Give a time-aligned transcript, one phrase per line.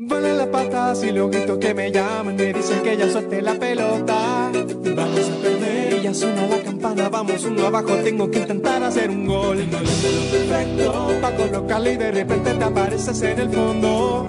[0.00, 3.58] Vuelan las patas y los gritos que me llaman me dicen que ya suelte la
[3.58, 4.48] pelota.
[4.94, 9.10] Vamos a perder y ya suena la campana, vamos uno abajo, tengo que intentar hacer
[9.10, 9.58] un gol.
[9.58, 14.28] Tengo perfecto pa' colocarle y de repente te apareces en el fondo.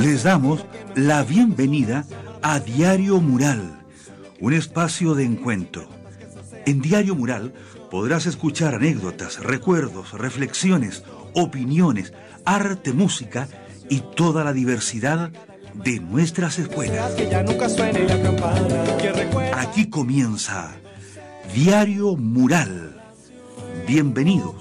[0.00, 2.04] Les damos la bienvenida
[2.40, 3.84] a Diario Mural,
[4.38, 5.88] un espacio de encuentro.
[6.66, 7.52] En Diario Mural
[7.90, 11.02] podrás escuchar anécdotas, recuerdos, reflexiones,
[11.34, 12.12] opiniones,
[12.44, 13.48] arte, música
[13.88, 15.30] y toda la diversidad
[15.74, 17.12] de nuestras escuelas.
[19.54, 20.72] Aquí comienza
[21.54, 23.00] Diario Mural.
[23.86, 24.54] Bienvenidos.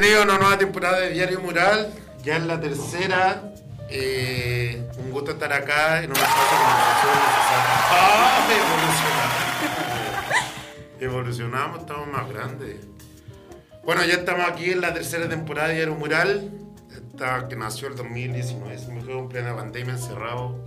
[0.00, 1.92] Hola, bienvenidos a una nueva temporada de Diario Mural.
[2.24, 3.52] Ya es la tercera.
[3.90, 7.74] Eh, un gusto estar acá en una espacio de necesaria.
[7.90, 8.48] ¡Ah!
[10.96, 11.02] Evolucionamos.
[11.02, 12.76] Evolucionamos, estamos más grandes.
[13.84, 16.50] Bueno, ya estamos aquí en la tercera temporada de Diario Mural.
[16.90, 18.78] Esta que nació el 2019.
[18.78, 20.64] Se me fue en plena pandemia encerrado,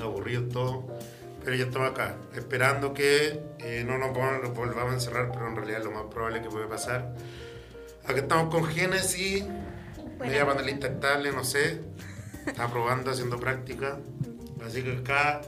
[0.00, 0.98] aburrido todo.
[1.44, 5.54] Pero ya estamos acá, esperando que eh, no nos vol- volvamos a encerrar, pero en
[5.54, 7.14] realidad lo más probable que puede pasar.
[8.08, 9.44] Aquí estamos con Génesis,
[10.20, 11.80] media panelista estable, no sé.
[12.46, 13.98] Está probando, haciendo práctica.
[14.64, 15.40] Así que acá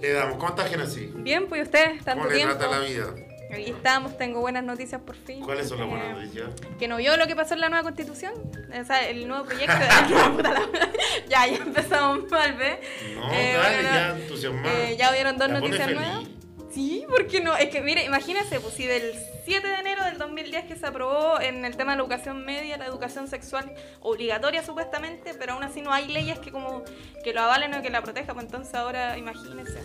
[0.00, 0.36] le damos.
[0.36, 1.10] ¿Cómo está Génesis?
[1.14, 2.56] Bien, pues ustedes, tanto ¿Cómo le tiempo.
[2.56, 3.06] trata la vida?
[3.52, 5.40] Aquí estamos, tengo buenas noticias por fin.
[5.42, 6.48] ¿Cuáles son las Eh, buenas noticias?
[6.78, 8.32] Que no vio lo que pasó en la nueva constitución,
[8.80, 9.74] o sea, el nuevo proyecto.
[10.36, 10.68] Puta la-
[11.28, 12.78] ya, ya empezamos mal, ¿ves?
[13.16, 14.68] No, Eh, dale, bueno, ya entusiasmado.
[14.68, 16.24] eh, ya vieron dos La noticias nuevas.
[16.72, 17.56] Sí, ¿por qué no?
[17.56, 19.14] Es que, mire, imagínense, pues si del
[19.44, 22.76] 7 de enero del 2010 que se aprobó en el tema de la educación media,
[22.76, 26.84] la educación sexual obligatoria supuestamente, pero aún así no hay leyes que como
[27.24, 29.80] que lo avalen o que la protejan, pues entonces ahora imagínense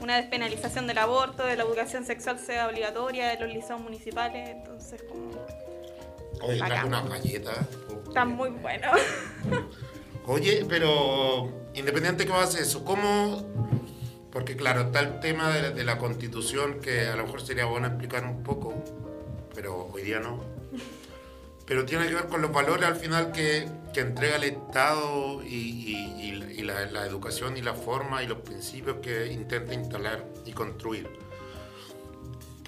[0.00, 5.02] una despenalización del aborto, de la educación sexual sea obligatoria, de los liceos municipales, entonces
[5.02, 5.30] como
[6.40, 6.88] Oye, Bacán.
[6.88, 7.58] unas galletas.
[8.06, 8.88] está muy bueno.
[10.26, 13.46] Oye, pero independiente que va a eso, ¿cómo?
[14.34, 17.86] Porque claro, está el tema de, de la constitución que a lo mejor sería bueno
[17.86, 18.74] explicar un poco,
[19.54, 20.42] pero hoy día no.
[21.66, 25.54] Pero tiene que ver con los valores al final que, que entrega el Estado y,
[25.54, 30.24] y- y- y la, la educación y la forma y los principios que intenta instalar
[30.44, 31.08] y construir.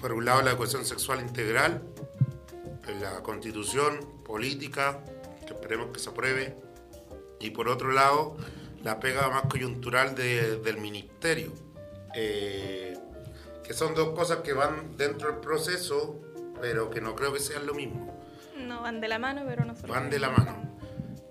[0.01, 1.83] Por un lado, la educación sexual integral,
[3.01, 5.03] la constitución política,
[5.45, 6.55] que esperemos que se apruebe,
[7.39, 8.37] y por otro lado,
[8.83, 11.53] la pega más coyuntural de- del ministerio,
[12.15, 12.97] eh,
[13.63, 16.19] que son dos cosas que van dentro del proceso,
[16.61, 18.15] pero que no creo que sean lo mismo,
[18.57, 20.75] No van de la mano, pero no son van de la mano.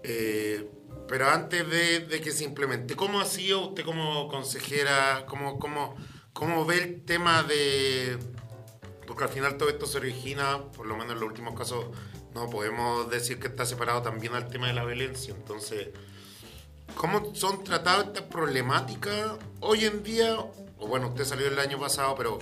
[0.04, 0.70] Eh,
[1.08, 5.96] pero antes de, de que se implemente, ¿cómo ha sido usted como consejera, cómo, cómo,
[6.32, 8.18] cómo ve el tema de...
[9.06, 11.86] Porque al final todo esto se origina, por lo menos en los últimos casos,
[12.34, 15.32] no podemos decir que está separado también al tema de la violencia.
[15.34, 15.88] Entonces,
[16.96, 20.36] ¿cómo son tratadas estas problemáticas hoy en día?
[20.78, 22.38] O bueno, usted salió el año pasado, pero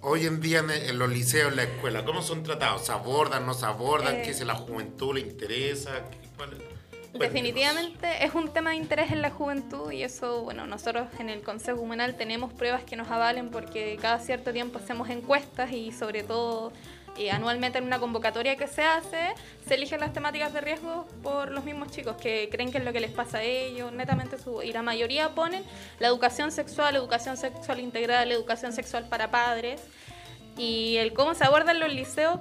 [0.00, 2.86] hoy en día en, en los liceos, en la escuela, ¿cómo son tratados?
[2.86, 4.16] ¿Se abordan, no se abordan?
[4.16, 4.22] Eh.
[4.24, 6.02] ¿Qué si a la juventud le interesa?
[7.12, 11.42] Definitivamente es un tema de interés en la juventud y eso, bueno, nosotros en el
[11.42, 16.24] Consejo Comunal tenemos pruebas que nos avalen porque cada cierto tiempo hacemos encuestas y sobre
[16.24, 16.72] todo
[17.30, 19.34] anualmente en una convocatoria que se hace
[19.66, 22.92] se eligen las temáticas de riesgo por los mismos chicos que creen que es lo
[22.92, 25.62] que les pasa a ellos, netamente su, y la mayoría ponen
[26.00, 29.80] la educación sexual, educación sexual integral, educación sexual para padres
[30.56, 32.40] y el cómo se aborda en los liceos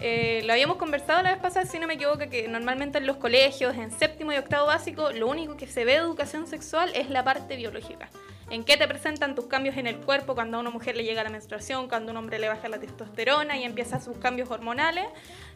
[0.00, 3.16] eh, lo habíamos conversado la vez pasada, si no me equivoco, que normalmente en los
[3.16, 7.10] colegios, en séptimo y octavo básico, lo único que se ve de educación sexual es
[7.10, 8.10] la parte biológica.
[8.50, 11.24] En qué te presentan tus cambios en el cuerpo cuando a una mujer le llega
[11.24, 15.06] la menstruación, cuando a un hombre le baja la testosterona y empieza sus cambios hormonales.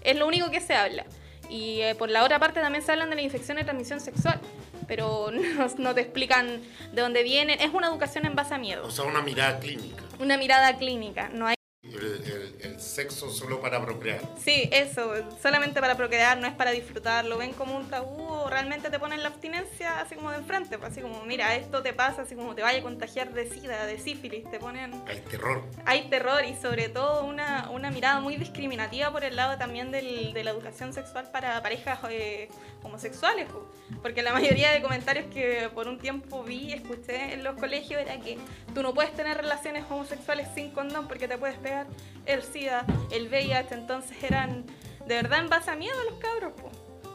[0.01, 1.05] Es lo único que se habla.
[1.51, 4.41] Y eh, por la otra parte también se hablan de la infección de transmisión sexual,
[4.87, 6.61] pero no, no te explican
[6.93, 7.61] de dónde vienen.
[7.61, 10.03] Es una educación en base a miedo, O sea, una mirada clínica.
[10.19, 11.29] una mirada clínica.
[11.33, 11.55] No hay
[11.93, 14.21] El, el- el el sexo solo para procrear.
[14.43, 15.13] Sí, eso,
[15.43, 18.99] solamente para procrear, no es para disfrutar, lo ven como un tabú o realmente te
[18.99, 22.35] ponen la abstinencia así como de enfrente, pues, así como, mira, esto te pasa, así
[22.35, 24.93] como te vaya a contagiar de sida, de sífilis, te ponen...
[25.07, 25.63] Hay terror.
[25.87, 30.33] Hay terror y sobre todo una, una mirada muy discriminativa por el lado también del,
[30.33, 32.49] de la educación sexual para parejas eh,
[32.83, 33.99] homosexuales, pues.
[34.03, 38.19] porque la mayoría de comentarios que por un tiempo vi, escuché en los colegios era
[38.21, 38.39] que
[38.75, 41.87] tú no puedes tener relaciones homosexuales sin condón porque te puedes pegar
[42.27, 44.65] el SIDA, el VIH, entonces eran
[45.07, 46.53] de verdad en base a miedo los cabros.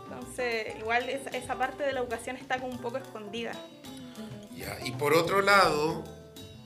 [0.10, 3.52] Entonces, igual esa, esa parte de la educación está como un poco escondida.
[4.56, 6.04] Ya, Y por otro lado,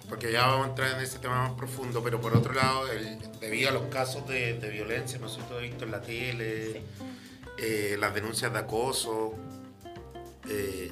[0.09, 3.17] porque ya vamos a entrar en ese tema más profundo, pero por otro lado, el-
[3.39, 6.81] debido a los casos de, de violencia, nosotros hemos visto en la tele, Sí.
[7.57, 9.33] Eh, las denuncias de acoso,
[10.49, 10.91] eh,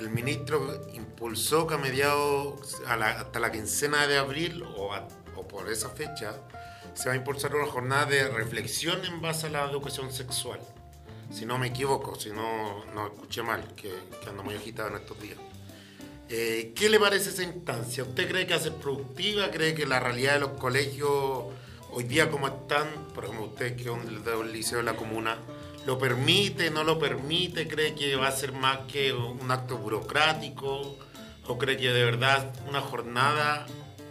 [0.00, 5.08] el ministro impulsó que a mediados, a la- hasta la quincena de abril o, a-
[5.36, 6.34] o por esa fecha,
[6.94, 10.60] se va a impulsar una jornada de reflexión en base a la educación sexual.
[11.32, 13.92] Si no me equivoco, si no, no escuché mal, que,
[14.22, 15.38] que ando muy agitado en estos días.
[16.28, 18.02] Eh, ¿Qué le parece esa instancia?
[18.04, 19.50] ¿Usted cree que ser productiva?
[19.50, 21.44] ¿Cree que la realidad de los colegios
[21.92, 25.38] hoy día como están, por ejemplo usted que es un liceo de la comuna,
[25.86, 27.66] lo permite, no lo permite?
[27.68, 30.98] ¿Cree que va a ser más que un acto burocrático?
[31.46, 33.66] ¿O cree que de verdad una jornada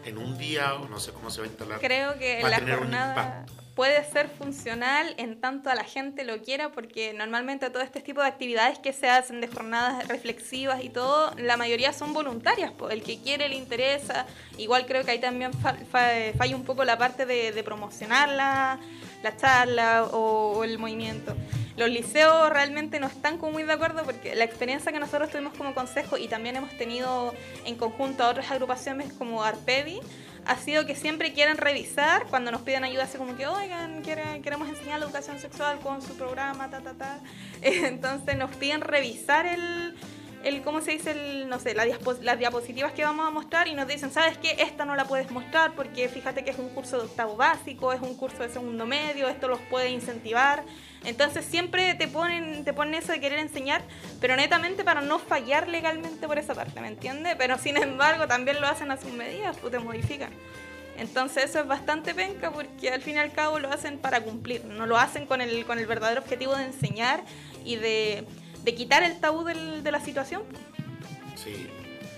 [0.06, 1.80] en un día, o no sé cómo se va a instalar?
[1.80, 3.46] Creo que va a la tener jornada
[3.76, 8.22] puede ser funcional en tanto a la gente lo quiera, porque normalmente todo este tipo
[8.22, 12.72] de actividades que se hacen de jornadas reflexivas y todo, la mayoría son voluntarias.
[12.90, 14.28] El que quiere le interesa.
[14.58, 16.08] Igual creo que ahí también fa- fa-
[16.38, 18.80] falla un poco la parte de, de promocionar la,
[19.22, 21.36] la charla o, o el movimiento.
[21.78, 25.54] Los liceos realmente no están como muy de acuerdo porque la experiencia que nosotros tuvimos
[25.58, 27.34] como consejo y también hemos tenido
[27.66, 30.00] en conjunto a otras agrupaciones como Arpevi,
[30.46, 34.70] ha sido que siempre quieren revisar cuando nos piden ayuda, así como que, oigan, queremos
[34.70, 37.20] enseñar la educación sexual con su programa, ta, ta, ta.
[37.62, 39.96] Entonces nos piden revisar el,
[40.44, 41.12] el ¿cómo se dice?
[41.12, 44.38] El, no sé, la diapo- las diapositivas que vamos a mostrar y nos dicen, ¿sabes
[44.38, 44.56] qué?
[44.60, 48.02] Esta no la puedes mostrar porque fíjate que es un curso de octavo básico, es
[48.02, 50.64] un curso de segundo medio, esto los puede incentivar.
[51.06, 53.82] Entonces siempre te ponen, te ponen eso de querer enseñar,
[54.20, 57.36] pero netamente para no fallar legalmente por esa parte, ¿me entiendes?
[57.38, 60.32] Pero sin embargo también lo hacen a sus medidas, pues te modifican.
[60.98, 64.64] Entonces eso es bastante penca porque al fin y al cabo lo hacen para cumplir,
[64.66, 67.24] no lo hacen con el, con el verdadero objetivo de enseñar
[67.66, 68.26] y de,
[68.64, 70.44] de quitar el tabú de la situación.
[71.36, 71.70] Sí.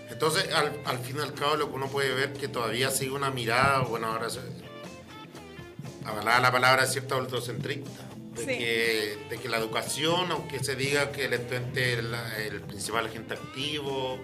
[0.10, 3.12] Entonces, al, al fin y al cabo, lo que uno puede ver que todavía sigue
[3.12, 4.40] una mirada, bueno, ahora se,
[6.08, 8.04] avalada la palabra cierta autocentrista,
[8.38, 8.58] de, Sí.
[8.58, 13.06] que, de que la educación, aunque se diga que el estudiante es la- el principal
[13.08, 14.20] agente activo,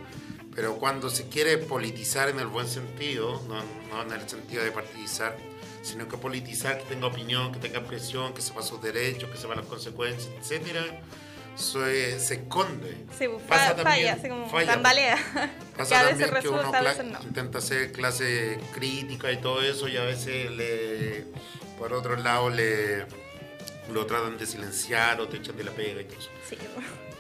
[0.56, 3.56] pero cuando se quiere politizar en el buen sentido, no,
[3.90, 5.36] no en el sentido de partidizar,
[5.82, 9.56] sino que politizar, que tenga opinión, que tenga presión, que sepa sus derechos, que sepa
[9.56, 11.02] las consecuencias, etcétera,
[11.56, 12.98] se, se esconde.
[13.18, 14.74] Sí, Pasa fa- también- falla, así como falla.
[14.74, 15.18] tambalea.
[15.78, 17.20] Pasa que a veces también que uno resulta, a veces no.
[17.24, 21.26] intenta hacer clase crítica y todo eso y a veces le,
[21.78, 23.06] por otro lado le
[23.92, 26.30] lo tratan de silenciar o te echan de la pega y todo eso.
[26.48, 26.58] Sí,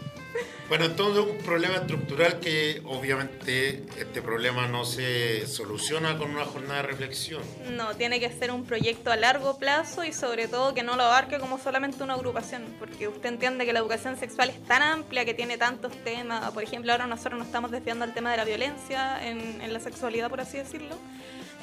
[0.69, 6.77] Bueno, entonces un problema estructural que obviamente este problema no se soluciona con una jornada
[6.77, 7.43] de reflexión.
[7.69, 11.03] No, tiene que ser un proyecto a largo plazo y sobre todo que no lo
[11.03, 15.25] abarque como solamente una agrupación, porque usted entiende que la educación sexual es tan amplia,
[15.25, 16.51] que tiene tantos temas.
[16.51, 19.79] Por ejemplo, ahora nosotros nos estamos desviando al tema de la violencia en, en la
[19.79, 20.97] sexualidad, por así decirlo.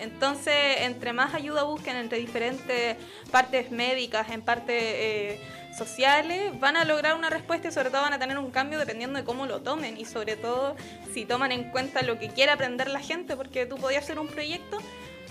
[0.00, 2.96] Entonces, entre más ayuda busquen entre diferentes
[3.30, 5.40] partes médicas, en partes eh,
[5.76, 9.18] sociales, van a lograr una respuesta y sobre todo van a tener un cambio dependiendo
[9.18, 10.76] de cómo lo tomen y sobre todo
[11.12, 14.28] si toman en cuenta lo que quiere aprender la gente, porque tú podías hacer un
[14.28, 14.78] proyecto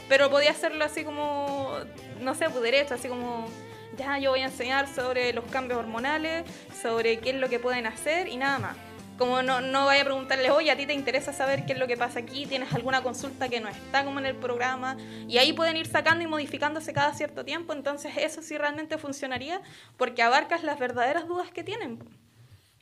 [0.10, 1.78] pero podía hacerlo así como,
[2.20, 3.48] no sé, pues derecho, así como,
[3.96, 6.44] ya yo voy a enseñar sobre los cambios hormonales,
[6.82, 8.89] sobre qué es lo que pueden hacer y nada más.
[9.20, 11.88] Como no, no vaya a preguntarles, oye, a ti te interesa saber qué es lo
[11.88, 14.96] que pasa aquí, tienes alguna consulta que no está como en el programa,
[15.28, 19.62] y ahí pueden ir sacando y modificándose cada cierto tiempo, entonces eso sí realmente funcionaría,
[19.98, 22.00] porque abarcas las verdaderas dudas que tienen.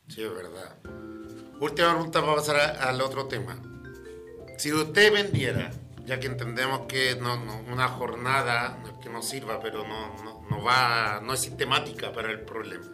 [0.06, 0.76] Sí, es verdad.
[1.60, 3.60] Última pregunta para pasar al otro tema.
[4.58, 5.72] Si usted vendiera,
[6.06, 10.62] ya que entendemos que no, no- una jornada que no sirva, pero no, no, no
[10.62, 12.86] va, no es sistemática para el problema.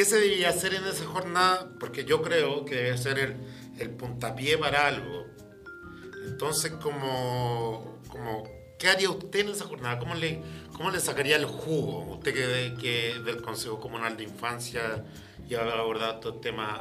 [0.00, 1.68] ¿Qué se debería hacer en esa jornada?
[1.78, 3.36] Porque yo creo que debe ser el,
[3.78, 5.26] el puntapié para algo.
[6.24, 8.44] Entonces, como, como,
[8.78, 9.98] ¿qué haría usted en esa jornada?
[9.98, 10.40] ¿Cómo le,
[10.74, 12.14] cómo le sacaría el jugo?
[12.14, 15.04] Usted que, que del Consejo Comunal de Infancia
[15.46, 16.80] y ha abordado estos temas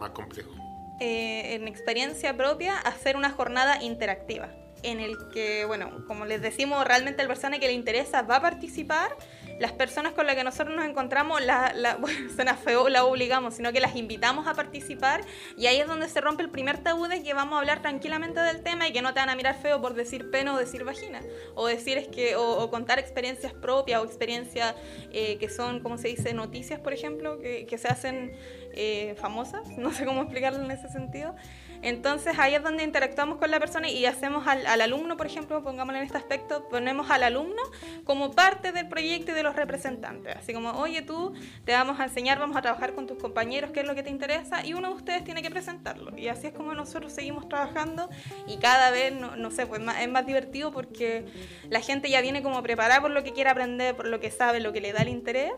[0.00, 0.56] más complejos.
[1.00, 4.48] Eh, en experiencia propia, hacer una jornada interactiva.
[4.82, 8.40] en el que, bueno, como les decimos, realmente la persona que le interesa va a
[8.40, 9.14] participar
[9.58, 13.54] las personas con las que nosotros nos encontramos, la, la, bueno, suena feo, la obligamos,
[13.54, 15.22] sino que las invitamos a participar
[15.56, 18.40] y ahí es donde se rompe el primer tabú de que vamos a hablar tranquilamente
[18.40, 20.84] del tema y que no te van a mirar feo por decir pena o decir
[20.84, 21.20] vagina,
[21.54, 24.74] o decir es que, o, contar experiencias propias o experiencias
[25.12, 28.36] eh, que son, como se dice, noticias, por ejemplo, que, que se hacen
[28.72, 31.34] eh, famosas, no sé cómo explicarlo en ese sentido.
[31.82, 35.98] Entonces ahí es donde interactuamos con la persona y hacemos al, alumno, por ejemplo, pongámoslo
[35.98, 37.62] en este aspecto, ponemos al alumno
[38.04, 40.36] como parte del proyecto y de los representantes.
[40.36, 43.80] Así como, oye, tú te vamos a enseñar, vamos a trabajar con tus compañeros, qué
[43.80, 46.16] es lo que te interesa, y uno de ustedes tiene que presentarlo.
[46.18, 48.08] Y así es como nosotros seguimos trabajando
[48.46, 51.26] y cada vez, no, sé, pues es más divertido porque
[51.70, 54.60] la gente ya viene como preparada por lo que quiere aprender, por lo que sabe,
[54.60, 55.52] lo que le da el interés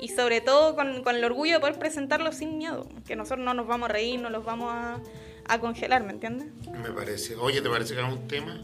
[0.00, 3.54] y sobre todo con, con el orgullo de poder presentarlo sin miedo, que nosotros no
[3.54, 5.00] nos vamos a reír, no los vamos a
[5.46, 6.48] a congelar, ¿me entiendes?
[6.82, 7.36] Me parece.
[7.36, 8.62] Oye, ¿te parece que era un tema?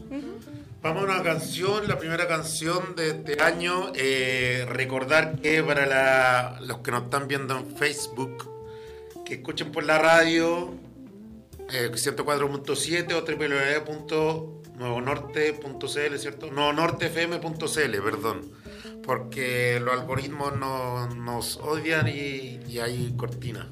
[0.81, 3.91] Vamos a una canción, la primera canción de este año.
[3.93, 8.49] Eh, recordar que para los que nos están viendo en Facebook,
[9.23, 10.73] que escuchen por la radio
[11.71, 16.49] eh, 104.7 o www.nuevonorte.cl, ¿cierto?
[16.51, 18.51] Nuevonortefm.cl, perdón.
[19.03, 23.69] Porque los algoritmos nos odian y, y hay cortina.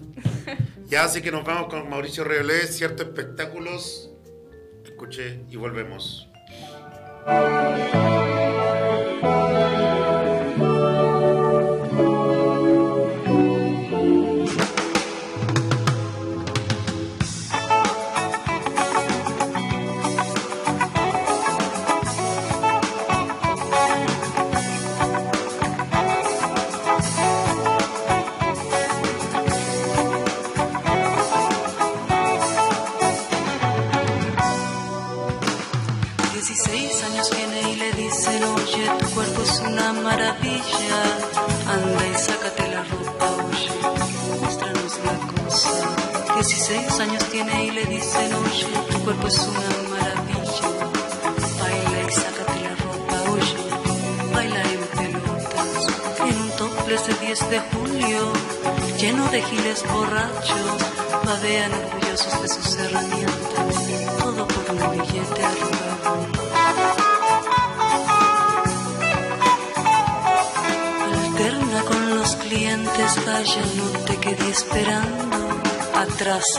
[0.89, 4.09] Ya, así que nos vamos con Mauricio Reolé, ciertos espectáculos.
[4.83, 6.27] Escuche y volvemos.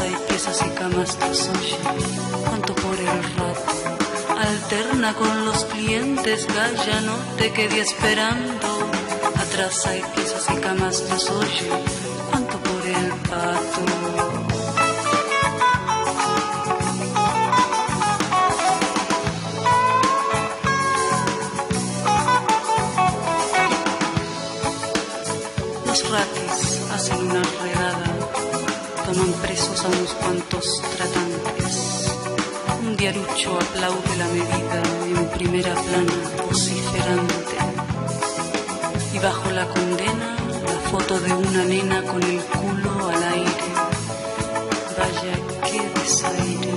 [0.00, 1.76] Hay piezas y camastros, oye,
[2.46, 4.36] cuánto por el rato.
[4.38, 8.90] Alterna con los clientes, galla, no te quedé esperando.
[9.36, 11.68] Atrás hay piezas y camastros, oye,
[12.30, 14.19] cuánto por el pato.
[30.96, 32.12] Tratantes.
[32.82, 36.12] Un diarucho aplaude la medida en primera plana,
[36.46, 37.56] vociferante.
[39.12, 43.68] Y bajo la condena, la foto de una nena con el culo al aire.
[44.98, 45.34] Vaya,
[45.66, 46.74] qué desaire.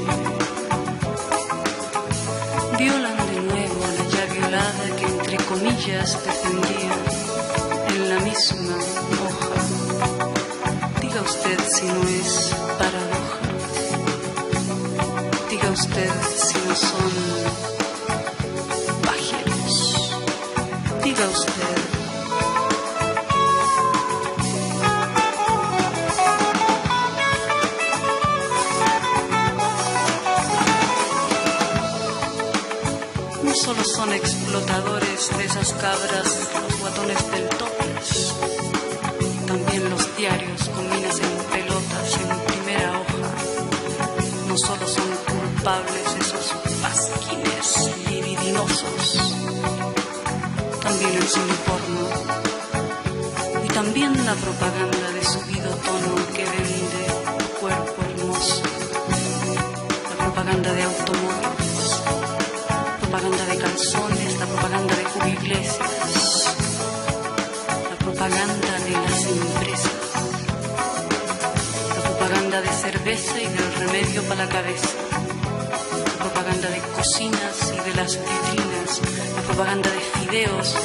[2.77, 6.93] Violan de nuevo a la ya violada que entre comillas defendía
[7.89, 9.03] en la misma
[11.23, 13.12] usted si no es paradoja.
[15.73, 17.11] Usted si no son
[19.01, 20.11] pajeros.
[21.03, 21.77] Diga usted.
[33.43, 38.35] No solo son explotadores de esas cabras, los guatones del topes,
[39.47, 40.69] también los diarios
[45.65, 49.33] esos pasquines libidinosos.
[50.81, 52.03] También el cine porno.
[53.63, 57.03] Y también la propaganda de subido tono que vende
[57.61, 58.61] cuerpo hermoso.
[60.09, 62.01] La propaganda de automóviles.
[62.99, 66.55] Propaganda de calzones, la propaganda de cubiglesias.
[67.89, 69.91] La propaganda de las empresas.
[71.95, 75.02] La propaganda de cerveza y del remedio para la cabeza
[76.69, 79.01] de cocinas y de las vitrinas,
[79.35, 80.75] la propaganda de fideos,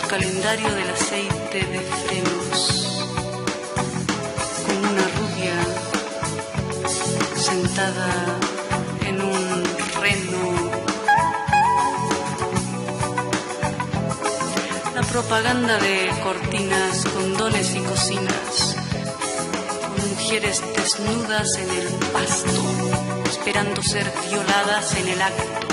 [0.00, 3.04] el calendario del aceite de frenos.
[4.66, 5.56] Con una rubia
[7.36, 8.38] sentada
[9.06, 9.64] en un
[10.00, 10.70] reno.
[14.94, 18.77] La propaganda de cortinas, condones y cocinas
[20.28, 22.62] mujeres desnudas en el pasto,
[23.30, 25.66] esperando ser violadas en el acto.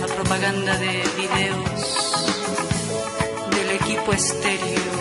[0.00, 2.26] La propaganda de videos
[3.54, 4.94] del equipo estéreo.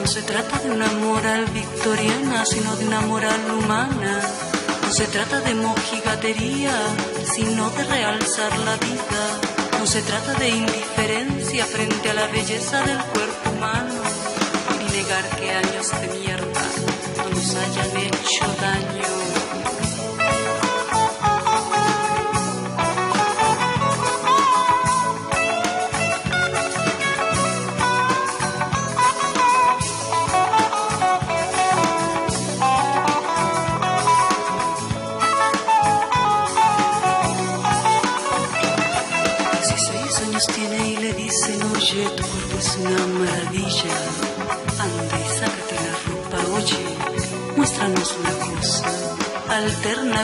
[0.00, 4.22] No se trata de una moral victoriana, sino de una moral humana.
[4.82, 6.76] No se trata de mojigatería,
[7.32, 12.96] sino de realzar la vida no se trata de indiferencia frente a la belleza del
[12.96, 14.03] cuerpo humano,
[15.06, 16.62] que años de mierda
[17.18, 19.43] no nos hayan hecho daño.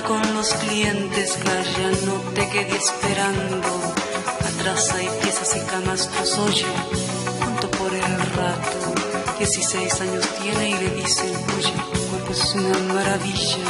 [0.06, 3.68] Con los clientes, calla, no te quede esperando.
[4.40, 6.66] Atrás hay piezas y camas, pues oye,
[7.44, 8.94] junto por el rato.
[9.38, 13.64] 16 años tiene y le dicen, oye, tu cuerpo es una maravilla.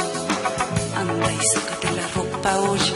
[0.97, 2.93] Anda y sácate la ropa, oye,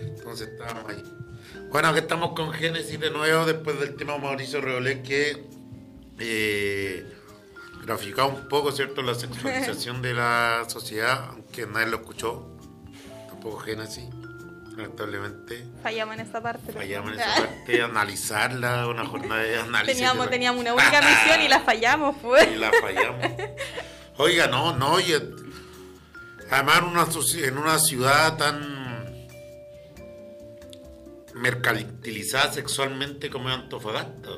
[0.00, 1.02] Entonces estábamos ahí.
[1.70, 5.44] Bueno, aquí estamos con Génesis de nuevo, después del tema Mauricio Reolé, que
[6.18, 7.06] eh,
[7.84, 12.56] graficaba un poco, ¿cierto?, la sexualización de la sociedad, aunque nadie lo escuchó.
[13.28, 14.06] Tampoco Génesis,
[14.76, 15.64] lamentablemente.
[15.82, 16.72] Fallamos en esa parte.
[16.72, 19.96] Fallamos en esa parte, analizarla, una jornada de análisis.
[19.96, 22.48] Teníamos, teníamos una única misión y la fallamos, pues.
[22.52, 23.26] Y la fallamos.
[24.18, 25.20] Oiga, no, no, oye.
[26.50, 27.06] Además, en una,
[27.48, 28.76] en una ciudad tan
[31.34, 34.30] mercantilizada sexualmente como Antofagasta.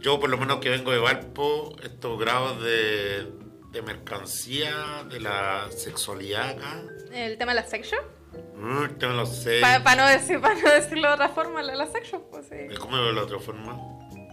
[0.00, 3.30] Yo por lo menos que vengo de Valpo, estos grados de,
[3.72, 6.82] de mercancía, de la sexualidad acá.
[7.12, 7.90] ¿El tema de la sex
[8.56, 12.10] mm, de los sex Para no, decir, no decirlo de otra forma, la, la sex
[12.30, 12.74] pues sí.
[12.78, 13.78] ¿Cómo de la otra forma?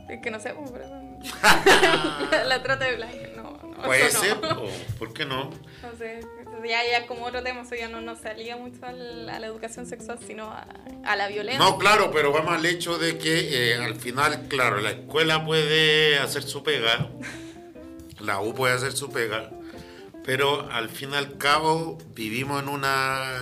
[0.10, 0.72] Es que no sé, pues,
[2.46, 3.58] la, trata de blanca, no.
[3.62, 4.38] no Puede ser,
[5.00, 5.50] ¿por qué no?
[5.82, 6.22] No sé
[6.66, 10.20] ya, ya como otro tema, eso ya no, no salía mucho a la, educación sexual,
[10.26, 11.60] sino a, la violencia.
[11.60, 16.18] No, claro, pero vamos al hecho de que eh, al final, claro, la escuela puede
[16.18, 17.10] hacer su pega,
[18.20, 19.52] la U puede hacer su pega,
[20.26, 23.40] pero al fin y al cabo vivimos en una,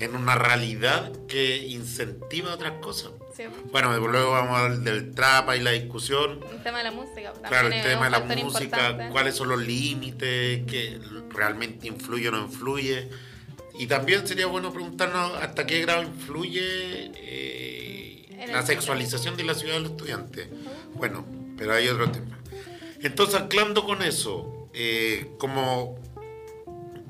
[0.00, 3.12] en una realidad que incentiva otras cosas.
[3.70, 6.40] Bueno, luego vamos al del trapa y la discusión.
[6.50, 7.32] El tema de la música.
[7.48, 12.42] Claro, el tema de la música, cuáles son los límites, que realmente influye o no
[12.42, 13.08] influye.
[13.78, 19.74] Y también sería bueno preguntarnos hasta qué grado influye eh, la sexualización de la ciudad
[19.74, 20.48] de los estudiantes.
[20.94, 21.24] Bueno,
[21.56, 22.38] pero hay otro tema.
[23.00, 25.98] Entonces, anclando con eso, eh, como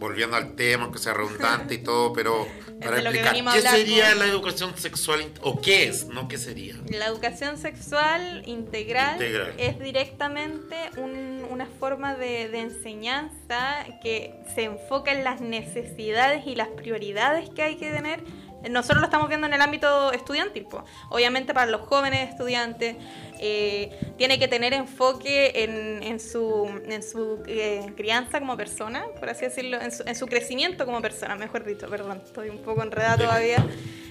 [0.00, 2.48] volviendo al tema, que sea redundante y todo, pero
[2.82, 6.74] para explicar, ¿qué sería la educación sexual o qué es, no qué sería?
[6.88, 9.20] La educación sexual integral,
[9.58, 16.68] es directamente una forma de, de, enseñanza que se enfoca en las necesidades y las
[16.68, 18.20] prioridades que hay que tener
[18.68, 20.66] nosotros lo estamos viendo en el ámbito estudiantil.
[21.08, 22.96] Obviamente para los jóvenes estudiantes
[23.38, 29.46] eh, tiene que tener enfoque en, su, en su eh, crianza como persona, por así
[29.46, 33.64] decirlo, en su, crecimiento como persona, mejor dicho, perdón, estoy un poco enredada todavía.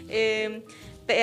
[0.09, 0.63] Eh,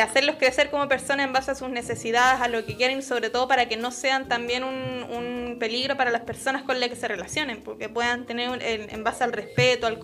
[0.00, 3.48] hacerlos crecer como personas en base a sus necesidades, a lo que quieren, sobre todo
[3.48, 7.62] para que no sean también un, peligro para las personas con las que se relacionen,
[7.62, 9.98] porque puedan tener en base al respeto, al,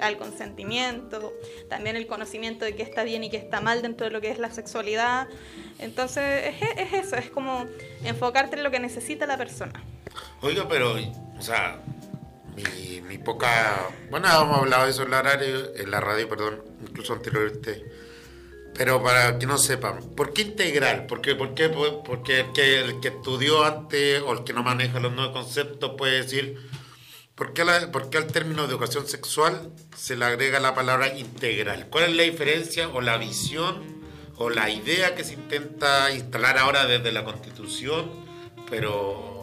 [0.00, 1.34] al, consentimiento,
[1.68, 4.30] también el conocimiento de qué está bien y qué está mal dentro de lo que
[4.30, 5.28] es la sexualidad.
[5.78, 7.66] Entonces es, eso, es como
[8.02, 9.84] enfocarte en lo que necesita la persona.
[10.40, 10.94] Oiga, pero,
[11.38, 11.80] o sea,
[13.06, 13.90] mi, poca...
[14.10, 17.84] Bueno, hemos hablado de eso en la radio, en la radio perdón, incluso anteriormente
[18.78, 21.06] pero para que no sepan, ¿por qué integral?
[21.06, 21.54] ¿Por qué, por
[22.04, 25.92] porque el que, el que estudió antes o el que no maneja los nuevos conceptos
[25.98, 26.56] puede decir,
[27.34, 31.86] ¿Por qué, por qué al término de educación sexual se le agrega la palabra integral?
[31.88, 33.98] ¿Cuál es la diferencia o la visión
[34.38, 38.10] o la idea que se intenta instalar ahora desde la Constitución,
[38.70, 39.37] pero,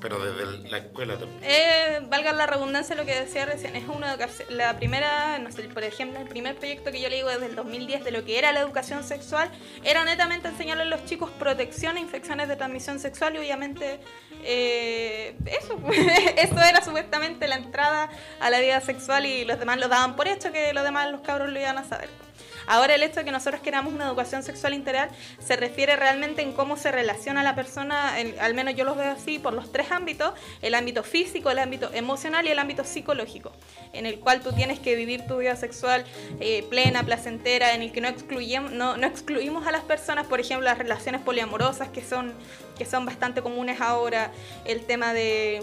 [0.00, 1.40] pero desde la escuela también?
[1.42, 5.64] Eh, valga la redundancia lo que decía recién, es una educación, la primera, no sé,
[5.64, 8.38] por ejemplo, el primer proyecto que yo le digo desde el 2010 de lo que
[8.38, 9.50] era la educación sexual,
[9.84, 14.00] era netamente enseñarle a los chicos protección a infecciones de transmisión sexual y obviamente
[14.44, 15.78] eh, eso,
[16.36, 18.08] eso era supuestamente la entrada
[18.40, 21.20] a la vida sexual y los demás lo daban por hecho que los demás los
[21.22, 22.27] cabros lo iban a saber.
[22.68, 25.08] Ahora el hecho de que nosotros queramos una educación sexual integral
[25.40, 29.10] se refiere realmente en cómo se relaciona la persona, en- al menos yo los veo
[29.10, 33.52] así, por los tres ámbitos, el ámbito físico, el ámbito emocional y el ámbito psicológico,
[33.92, 36.04] en el cual tú tienes que vivir tu vida sexual
[36.40, 40.38] eh, plena, placentera, en el que no excluimos, no, no excluimos a las personas, por
[40.38, 42.34] ejemplo, las relaciones poliamorosas que son,
[42.76, 44.30] que son bastante comunes ahora,
[44.64, 45.62] el tema de...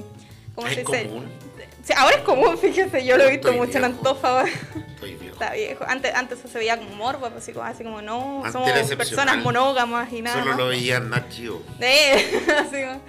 [0.56, 1.08] ¿Cómo ¿Es se dice?
[1.08, 1.30] común?
[1.96, 3.98] Ahora es común, fíjese, yo lo he visto Estoy mucho en viejo.
[3.98, 4.50] Antofa ahora.
[4.96, 5.34] Estoy viejo.
[5.34, 5.86] Está viejo.
[5.88, 9.38] Antes, antes eso se veía como morbo, pues, así como, así como no, somos personas
[9.38, 10.38] monógamas y nada.
[10.40, 10.58] Solo más.
[10.60, 11.62] lo veía en Nat Geo.
[11.82, 13.02] Eh, así como-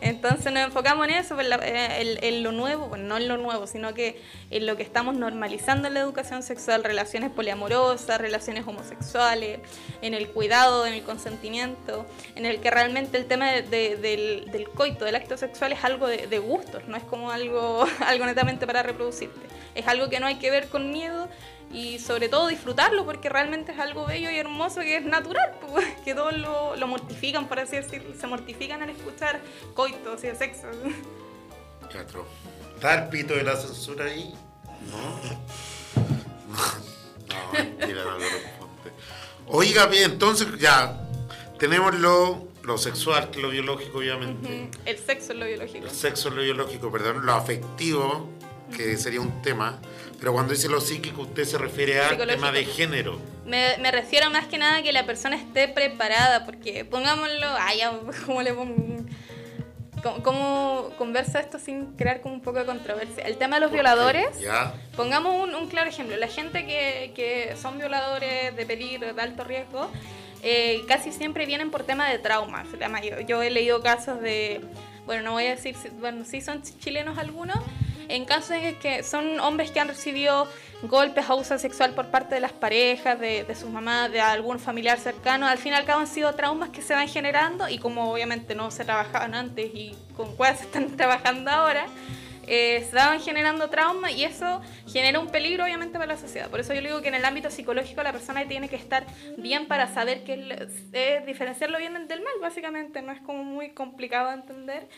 [0.00, 3.28] Entonces nos enfocamos en eso, pues, la- eh, en, en lo nuevo, bueno, no en
[3.28, 4.20] lo nuevo, sino que
[4.52, 9.60] en lo que estamos normalizando en la educación sexual, relaciones poliamorosas, relaciones homosexuales,
[10.02, 14.50] en el cuidado, en el consentimiento, en el que realmente el tema de- de- del,
[14.52, 18.26] del coito, del acto sexual es algo de, de gustos, no es como algo, algo
[18.26, 19.40] netamente para reproducirte.
[19.74, 21.28] Es algo que no hay que ver con miedo
[21.72, 25.86] y sobre todo disfrutarlo porque realmente es algo bello y hermoso que es natural, pues,
[26.04, 29.40] que todos lo, lo mortifican, por así decirlo, se mortifican al escuchar
[29.74, 30.66] coitos y sexo.
[31.90, 32.26] Teatro.
[32.82, 34.34] ¿Está el pito de la censura ahí?
[34.90, 35.20] No.
[37.28, 38.92] No, mentira, no corresponde.
[39.46, 41.00] Oiga, bien, entonces ya
[41.58, 44.68] tenemos lo, lo sexual, que es lo biológico, obviamente.
[44.84, 45.86] El sexo es lo biológico.
[45.86, 48.28] El sexo es lo biológico, perdón, lo afectivo,
[48.76, 49.80] que sería un tema.
[50.18, 53.18] Pero cuando dice lo psíquico, usted se refiere al tema de género.
[53.46, 57.78] Me, me refiero más que nada a que la persona esté preparada, porque pongámoslo, ay,
[57.78, 59.04] ya, ¿cómo le pongo?
[60.02, 63.24] ¿Cómo, cómo conversa esto sin crear como un poco de controversia?
[63.24, 64.26] El tema de los violadores,
[64.96, 69.44] pongamos un, un claro ejemplo, la gente que, que son violadores de peligro, de alto
[69.44, 69.88] riesgo,
[70.42, 72.66] eh, casi siempre vienen por tema de traumas.
[72.90, 74.60] Mayor- yo he leído casos de,
[75.06, 77.58] bueno, no voy a decir, si- bueno, sí son chilenos algunos,
[78.12, 80.46] en casos en que son hombres que han recibido
[80.82, 84.98] golpes, abuso sexual por parte de las parejas, de, de sus mamás, de algún familiar
[84.98, 88.12] cercano, al fin y al cabo han sido traumas que se van generando y como
[88.12, 91.86] obviamente no se trabajaban antes y con cuáles se están trabajando ahora,
[92.46, 96.50] eh, se van generando traumas y eso genera un peligro obviamente para la sociedad.
[96.50, 99.06] Por eso yo digo que en el ámbito psicológico la persona tiene que estar
[99.38, 103.42] bien para saber que es, es diferenciar lo bien del mal, básicamente, no es como
[103.42, 104.88] muy complicado de entender.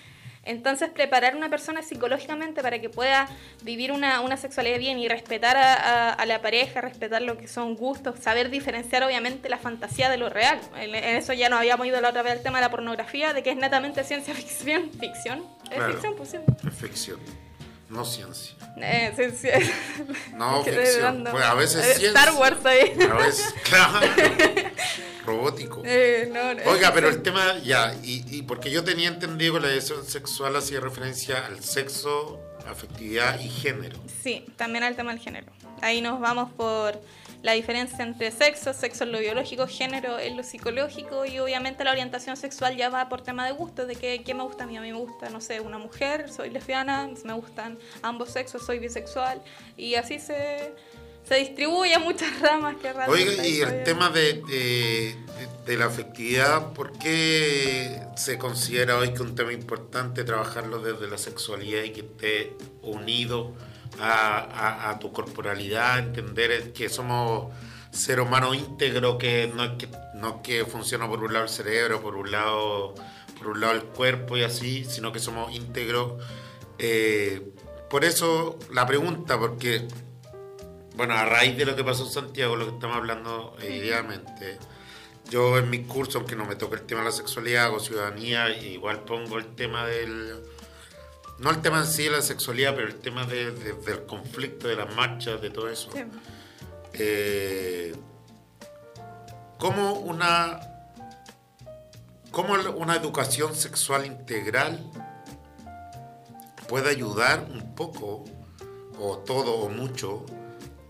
[0.45, 3.29] Entonces, preparar a una persona psicológicamente para que pueda
[3.63, 7.49] vivir una, una sexualidad bien y respetar a, a- a la pareja, respetar lo que
[7.49, 10.59] son gustos, saber diferenciar obviamente la fantasía de lo real.
[10.77, 13.33] En, en eso ya nos habíamos ido la otra vez al tema de la pornografía,
[13.33, 14.91] de que es netamente ciencia ficción.
[14.99, 15.45] ¿Ficción?
[15.71, 15.93] ¿Es Claro.
[15.93, 16.15] ficción?
[16.17, 16.39] Pues sí.
[16.69, 17.21] Es ficción,
[17.95, 18.55] no ciencia.
[18.77, 19.49] Eh, sí.
[20.35, 21.25] No, ficción.
[21.31, 22.09] Pues a veces Eh, ciencia.
[22.09, 22.93] Star Wars ahí.
[23.09, 24.07] A veces, claro.
[25.25, 25.83] Robótico.
[25.85, 29.61] Eh, no, no, Oiga, pero el tema, ya, y, y porque yo tenía entendido que
[29.61, 33.97] la educación sexual hacía referencia al sexo, afectividad y género.
[34.23, 35.47] Sí, también al tema del género.
[35.81, 37.01] Ahí nos vamos por
[37.45, 41.93] la diferencia entre sexo, sexo en lo biológico, género en lo psicológico y obviamente la
[41.93, 44.77] orientación sexual ya va por tema de gusto, de que, qué me gusta a mí.
[44.77, 48.79] A mí me gusta, no sé, una mujer, soy lesbiana, me gustan ambos sexos, soy
[48.79, 49.43] bisexual
[49.77, 50.73] y así se,
[51.29, 52.91] se distribuye a muchas ramas que.
[53.09, 55.17] Oiga, y el tema de- de-
[55.67, 61.19] de la afectividad, ¿por qué se considera hoy que un tema importante trabajarlo desde la
[61.19, 62.53] sexualidad y que esté
[62.83, 63.53] unido
[64.01, 67.53] a, a- a tu corporalidad, entender que somos
[67.91, 72.01] ser humano íntegro, que no es que, no que funciona por un lado el cerebro,
[72.03, 72.95] por un lado,
[73.39, 76.23] por un lado el cuerpo y así, sino que somos íntegros.
[76.79, 77.41] Eh,
[77.89, 79.87] por eso la pregunta, porque
[80.97, 84.59] bueno, a raíz de lo que pasó en Santiago, lo que estamos hablando diariamente,
[85.31, 88.49] yo en mis cursos, aunque no me toque el tema de la sexualidad, hago ciudadanía,
[88.65, 90.43] igual pongo el tema del...
[91.39, 94.69] No el tema en sí de la sexualidad, pero el tema de- de- del conflicto,
[94.69, 95.91] de las marchas, de todo eso.
[95.93, 96.01] Sí.
[96.95, 97.95] Eh,
[99.59, 100.61] ¿Cómo una,
[102.31, 104.81] cómo una educación sexual integral
[106.69, 108.25] puede ayudar un poco,
[108.99, 110.25] o todo, o mucho,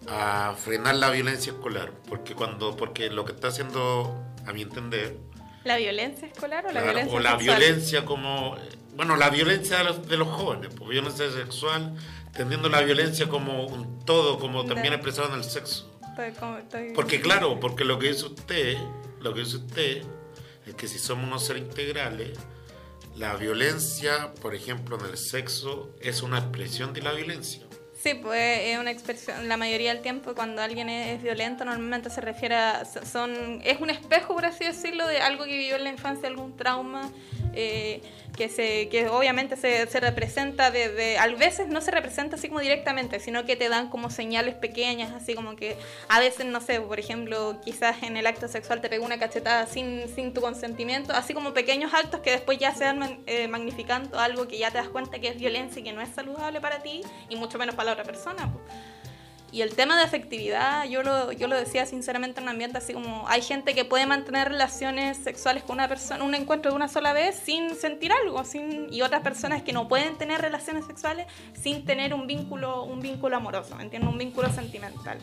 [0.09, 1.92] a frenar la violencia escolar?
[2.09, 5.16] Porque, cuando, porque lo que está haciendo, a mi entender,
[5.64, 7.59] ¿La violencia escolar o la Claro, violencia o la sexual?
[7.59, 8.57] violencia como,
[8.96, 11.94] bueno, la violencia de los, de los jóvenes, pues violencia sexual,
[12.26, 15.90] entendiendo la violencia como un todo, como también expresado en el sexo.
[16.11, 18.76] Estoy como- estoy- Porque claro, porque lo que dice usted,
[19.20, 20.02] lo que dice usted,
[20.66, 22.38] es que si somos unos seres integrales,
[23.16, 27.62] la violencia, por ejemplo, en el sexo, es una expresión de la violencia.
[28.00, 32.11] Sí, pues es una expresión, la mayoría del tiempo cuando alguien es, es violento normalmente
[32.11, 35.85] se refiere a, son, es un espejo, por así decirlo, de algo que vivió en
[35.85, 37.11] la infancia, algún trauma,
[37.54, 38.02] eh,
[38.37, 42.61] que, se, que obviamente se, se representa desde, a veces no se representa así como
[42.61, 45.77] directamente, sino que te dan como señales pequeñas, así como que
[46.09, 49.66] a veces, no sé, por ejemplo, quizás en el acto sexual te pegó una cachetada
[49.66, 54.18] sin, sin tu consentimiento, así como pequeños actos que después ya se van eh, magnificando
[54.18, 56.81] algo que ya te das cuenta que es violencia y que no es saludable para
[56.83, 58.53] ti y mucho menos para la otra persona.
[59.55, 62.93] Y el tema de afectividad, yo lo, yo lo decía sinceramente en un ambiente así
[62.93, 66.88] como hay gente que puede mantener relaciones sexuales con una persona, un encuentro de una
[66.88, 71.29] sola vez sin sentir algo, sin, y otras personas que no pueden tener relaciones sexuales
[71.53, 74.11] sin tener un vínculo, un vínculo amoroso, ¿me entiendes?
[74.11, 75.19] Un vínculo sentimental.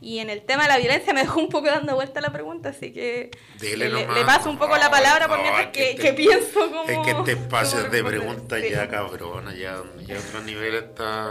[0.00, 2.70] Y en el tema de la violencia me dejó un poco dando vuelta la pregunta,
[2.70, 4.18] así que le, nomás.
[4.18, 6.82] le paso un poco la palabra por No, mientras es que, te- pienso como...
[6.88, 10.40] Es que este espacio cómo es de preguntas Sí, ya cabrona, ya, ya a otro
[10.40, 11.30] nivel está...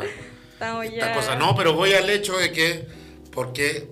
[0.84, 1.36] esta ya- cosa.
[1.36, 2.88] No, pero voy al hecho de que,
[3.32, 3.90] porque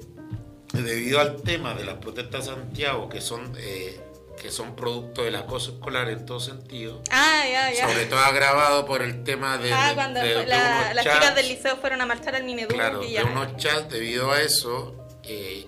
[0.73, 3.99] debido al tema de las protestas de Santiago, que son, eh,
[4.41, 7.88] que son producto del acoso escolar en todo sentido, Ah, ya, ya.
[7.88, 11.19] sobre todo agravado por el tema de, Ah, de- cuando de- de la- las chats,
[11.19, 13.25] chicas del liceo fueron a marchar al Mineduc claro, y de ya.
[13.25, 15.67] unos chats, debido a eso, eh,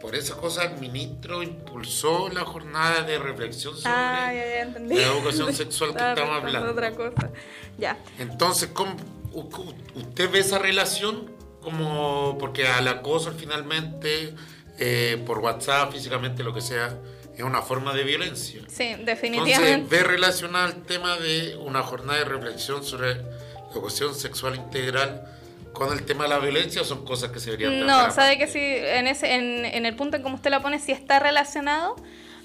[0.00, 4.94] por esa cosa el ministro impulsó la jornada de reflexión sobre Ah, ya, ya la
[5.06, 6.70] educación sexual que estamos hablando.
[6.72, 7.30] otra cosa.
[7.78, 7.96] Ya.
[8.18, 8.96] Entonces, ¿cómo,
[9.34, 14.34] ¿usted ve esa relación como, porque al acoso finalmente,
[14.78, 16.98] eh, por WhatsApp, físicamente, lo que sea,
[17.36, 18.62] es una forma de violencia?
[18.68, 19.86] Sí, Entonces, definitivamente.
[19.88, 25.24] ¿ve relacionado el tema de una jornada de reflexión sobre la educación sexual integral
[25.72, 28.60] con el tema de la violencia son cosas que se deberían No, sabe que sí,
[28.60, 31.96] en, ese, en, en el punto en como usted la pone, sí está relacionado,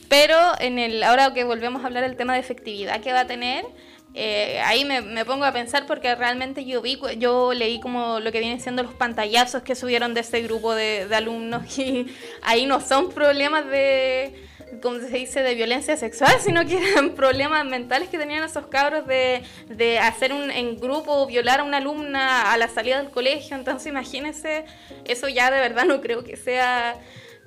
[0.08, 3.28] pero en el ahora que volvemos a hablar del tema de efectividad que va a
[3.28, 3.66] tener,
[4.14, 8.40] eh, ahí me, pongo a pensar porque realmente yo vi, yo leí como lo que
[8.40, 12.08] vienen siendo los pantallazos que subieron de ese grupo de, de alumnos y
[12.42, 14.48] ahí no son problemas de
[14.82, 19.08] como se dice, de violencia sexual, sino que eran problemas mentales que tenían esos cabros
[19.08, 23.56] de, de hacer un en grupo, violar a una alumna a la salida del colegio.
[23.56, 24.66] Entonces, imagínense,
[25.06, 26.96] eso ya de verdad no creo que sea,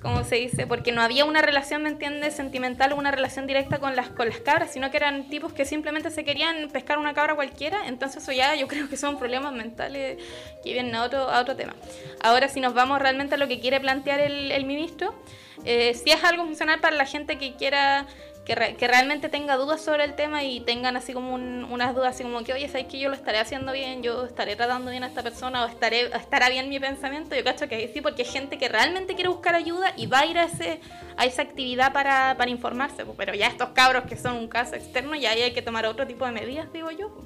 [0.01, 3.79] como se dice, porque no había una relación, ¿me entiendes?, sentimental o una relación directa
[3.79, 7.13] con las, con las cabras, sino que eran tipos que simplemente se querían pescar una
[7.13, 7.87] cabra cualquiera.
[7.87, 10.17] Entonces, eso ya yo creo que son problemas mentales
[10.63, 11.75] que vienen a otro, a otro tema.
[12.21, 15.13] Ahora, si nos vamos realmente a lo que quiere plantear el, el ministro,
[15.63, 18.07] eh, si es algo funcional para la gente que quiera
[18.45, 21.93] que, re- que realmente tenga dudas sobre el tema y tengan así como un- unas
[21.93, 24.89] dudas así como que oye sabes que yo lo estaré haciendo bien yo estaré tratando
[24.91, 28.23] bien a esta persona o estaré estará bien mi pensamiento yo cacho que sí porque
[28.23, 30.79] hay gente que realmente quiere buscar ayuda y va a ir a ese
[31.17, 34.75] a esa actividad para, para informarse pues, pero ya estos cabros que son un caso
[34.75, 37.25] externo ya hay que tomar otro tipo de medidas digo yo pues.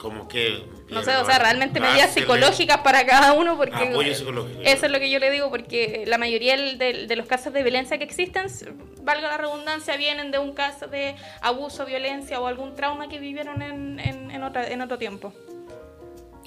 [0.00, 0.64] Como que...
[0.88, 4.62] no sé o sea realmente medidas psicológicas para cada uno porque Apoyo psicológico.
[4.64, 7.62] eso es lo que yo le digo, porque la mayoría del- de, los casos de
[7.62, 8.46] violencia que existen,
[9.02, 13.60] valga la redundancia, vienen de un caso de abuso, violencia o algún trauma que vivieron
[13.60, 15.34] en, en, en otra- en otro tiempo.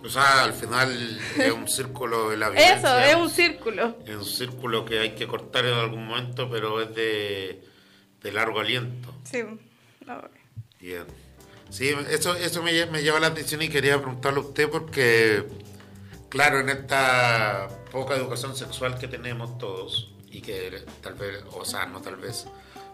[0.03, 2.75] O sea, al final es un círculo de la violencia.
[2.77, 3.97] Eso, es un círculo.
[4.07, 7.63] Es un círculo que hay que cortar en algún momento, pero es de,
[8.21, 9.13] de largo aliento.
[9.23, 9.43] Sí.
[10.79, 11.05] Bien.
[11.73, 15.43] Sí, eso, eso me, me lleva la atención y quería preguntarle a usted porque,
[16.29, 21.87] claro, en esta poca educación sexual que tenemos todos y que tal vez, o sea,
[21.87, 22.45] no tal vez,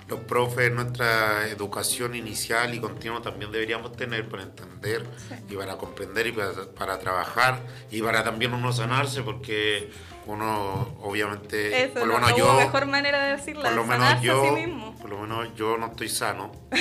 [0.07, 5.05] los profes, nuestra educación inicial y continua también deberíamos tener para entender
[5.49, 7.61] y para comprender y para, para trabajar
[7.91, 9.91] y para también uno sanarse porque
[10.29, 13.73] uno obviamente, Eso, por lo no, menos no yo, hubo mejor manera de decirla, por
[13.73, 14.95] lo menos yo, a sí mismo.
[14.95, 16.51] por lo menos yo no estoy sano.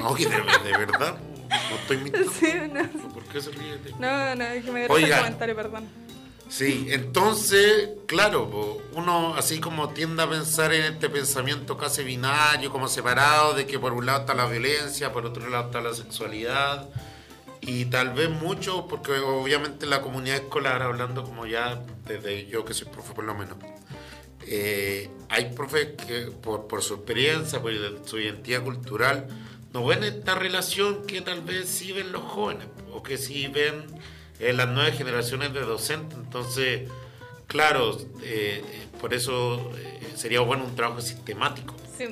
[0.00, 1.16] No, que de, de verdad,
[1.48, 2.32] no estoy mintiendo.
[2.40, 3.78] Sí, no, ¿Por qué se ríe?
[3.98, 5.88] no, no, es que me dio comentario, perdón.
[6.48, 12.86] Sí, entonces, claro, uno así como tiende a pensar en este pensamiento casi binario, como
[12.86, 16.88] separado, de que por un lado está la violencia, por otro lado está la sexualidad,
[17.66, 22.72] y tal vez mucho, porque obviamente la comunidad escolar, hablando como ya desde yo que
[22.72, 23.56] soy profe por lo menos,
[24.46, 27.72] eh, hay profes que por, su experiencia, por
[28.06, 29.26] su identidad cultural,
[29.72, 33.84] no ven esta relación que tal vez sí ven los jóvenes, o que sí ven
[34.38, 36.16] eh, las nuevas generaciones de docentes.
[36.16, 36.88] Entonces,
[37.48, 38.62] claro, eh,
[39.00, 39.72] por eso
[40.14, 41.74] sería bueno un trabajo sistemático.
[41.98, 42.06] Sí.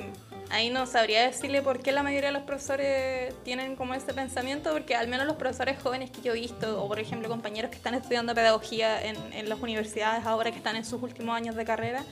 [0.49, 4.71] Ahí no sabría decirle por qué la mayoría de los profesores tienen como ese pensamiento,
[4.71, 7.77] porque al menos los profesores jóvenes que yo he visto, o por ejemplo compañeros que
[7.77, 11.65] están estudiando pedagogía en, en las universidades ahora que están en sus últimos años de
[11.65, 12.03] carrera,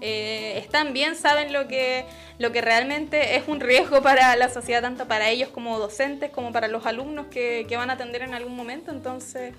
[0.00, 2.04] eh, están bien, saben lo que,
[2.38, 6.52] lo que realmente es un riesgo para la sociedad, tanto para ellos como docentes, como
[6.52, 8.90] para los alumnos que, que van a atender en algún momento.
[8.90, 9.54] Entonces,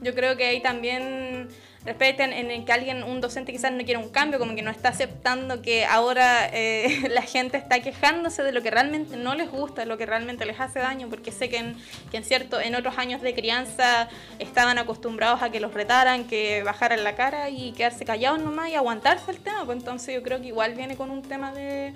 [0.00, 1.48] yo creo que ahí también
[1.84, 4.70] respeten en el que alguien, un docente quizás no quiere un cambio, como que no
[4.70, 9.50] está aceptando que ahora eh, la gente está quejándose de lo que realmente no les
[9.50, 11.76] gusta, lo que realmente les hace daño, porque sé que en,
[12.10, 16.62] que en cierto, en otros años de crianza estaban acostumbrados a que los retaran, que
[16.62, 20.40] bajaran la cara y quedarse callados nomás y aguantarse el tema, pues entonces yo creo
[20.40, 21.92] que igual viene con un tema de,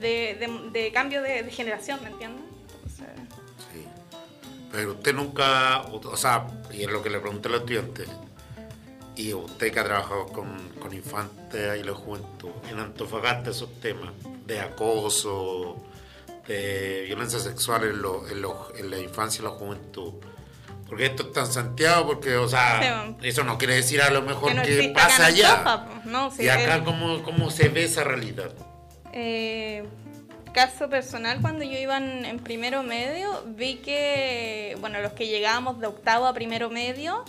[0.00, 2.49] de, de, cambio de, generación, ¿me entiendes?
[4.70, 8.08] Pero usted nunca, o sea, y es lo que le pregunté a los estudiantes,
[9.16, 14.12] y usted que ha trabajado con, con infantes y la juventud, en Antofagasta esos temas
[14.46, 15.76] de acoso,
[16.46, 20.14] de violencia sexual en, lo, en, lo, en la infancia y la juventud.
[20.88, 24.60] Porque esto está en Santiago, porque, o sea, eso no quiere decir a lo mejor
[24.62, 25.86] que, pasa allá.
[26.38, 28.52] y acá, ¿cómo, ¿cómo, se ve esa realidad?
[29.12, 29.84] Eh,
[30.52, 35.86] caso personal, cuando yo iba en, primero medio, vi que, bueno, los que llegábamos de
[35.86, 37.24] octavo a primero medio,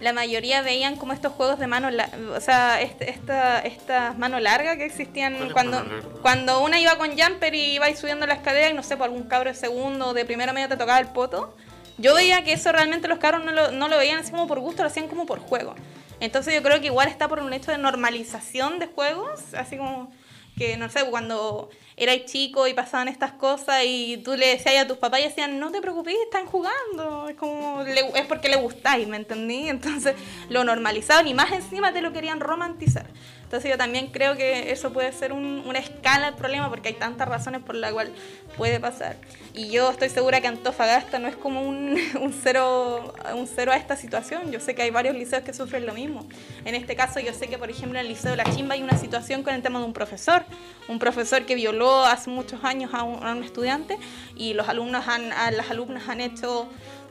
[0.00, 1.88] la mayoría veían como estos juegos de mano,
[2.34, 5.82] o sea, este, esta, estas manos largas que existían cuando,
[6.20, 9.24] cuando una iba con jumper y iba subiendo la escalera y no sé, por algún
[9.24, 11.56] cabro de segundo o de primero medio te tocaba el poto.
[11.98, 14.60] Yo veía que eso realmente los cabros no lo, no lo veían así como por
[14.60, 15.74] gusto, lo hacían como por juego.
[16.20, 20.10] Entonces yo creo que igual está por un hecho de normalización de juegos, así como
[20.58, 24.86] que no sé, cuando erais chico y pasaban estas cosas y tú le decías a
[24.86, 29.08] tus papás y decían, no te preocupes, están jugando, es como, es porque le gustáis,
[29.08, 29.68] ¿me entendí?
[29.68, 30.14] Entonces
[30.50, 33.06] lo normalizaban y más encima te lo querían romantizar.
[33.46, 37.28] Entonces yo también creo que eso puede ser una escala del problema porque hay tantas
[37.28, 38.12] razones por las cuales
[38.56, 39.14] puede pasar.
[39.54, 43.76] Y yo estoy segura que Antofagasta no es como un, un, cero, un cero a
[43.76, 44.50] esta situación.
[44.50, 46.26] Yo sé que hay varios liceos que sufren lo mismo.
[46.64, 48.82] En este caso yo sé que por ejemplo en el Liceo de La Chimba hay
[48.82, 50.44] una situación con el tema de un profesor.
[50.88, 53.96] Un profesor que violó hace muchos años a un, estudiante
[54.34, 56.68] y los alumnos han, las alumnas han hecho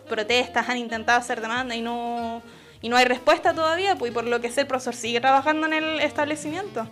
[0.09, 2.41] protestas, han intentado hacer demanda y no
[2.85, 5.73] y no hay respuesta todavía, pues por lo que sé el profesor sigue trabajando en
[5.73, 6.87] el establecimiento.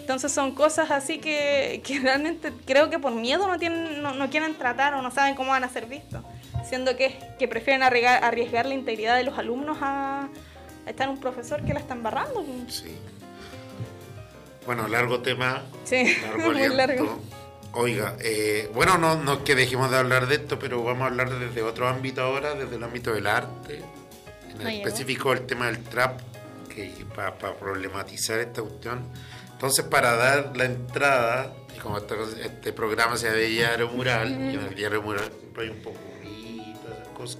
[0.00, 4.56] Entonces son cosas así que, que realmente creo que por miedo no, tienen, no, quieren
[4.56, 6.24] tratar o no saben cómo van a ser vistos,
[6.68, 10.28] siendo que, que prefieren arriesgar, arriesgar, la integridad de los alumnos a,
[10.86, 12.44] estar un profesor que la está embarrando.
[12.66, 12.98] Sí.
[14.66, 15.62] Bueno, largo tema.
[15.84, 17.20] Sí, largo muy largo.
[17.74, 21.06] Oiga, eh, bueno, no, no es que dejemos de hablar de esto, pero vamos a
[21.06, 23.84] hablar desde otro ámbito ahora, desde el ámbito del arte,
[24.58, 26.20] en específico el tema del trap,
[26.68, 29.00] que para problematizar esta cuestión.
[29.52, 34.54] Entonces, para dar la entrada, y como este, este programa se ve diario mural, y
[34.54, 37.38] en el diario mural hay un poco y todas esas cosas.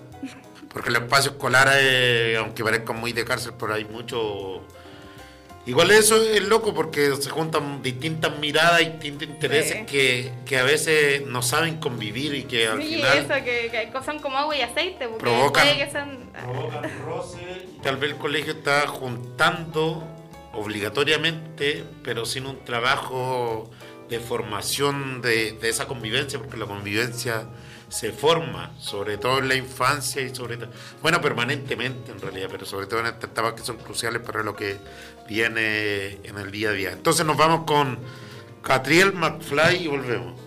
[0.68, 1.68] Porque el espacio escolar,
[2.38, 4.62] aunque parezca muy de cárcel, pero hay mucho
[5.64, 10.64] Igual eso es loco porque se juntan distintas miradas y distintos intereses que, que, a
[10.64, 13.18] veces no saben convivir y que al sí, final...
[13.18, 15.06] eso, que, que, son como agua y aceite.
[15.06, 17.38] Porque provocan, que provocan roce.
[17.80, 20.02] Tal vez el colegio está juntando
[20.52, 23.70] obligatoriamente, pero sin un trabajo
[24.08, 27.46] de formación de, de esa convivencia, porque la convivencia
[27.92, 30.70] se forma, sobre todo en la infancia y sobre todo,
[31.02, 34.56] bueno, permanentemente en realidad, pero sobre todo en estas etapas que son cruciales para lo
[34.56, 34.78] que
[35.28, 36.92] viene en el día a día.
[36.92, 37.98] Entonces nos vamos con
[38.62, 40.40] Catriel McFly y volvemos.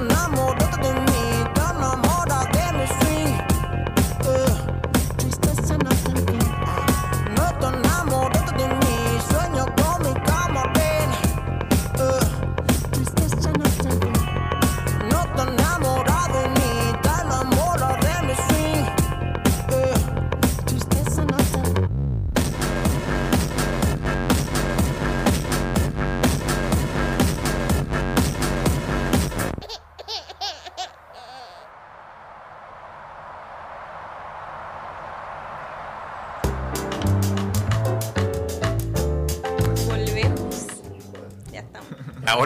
[0.00, 0.39] I'm not.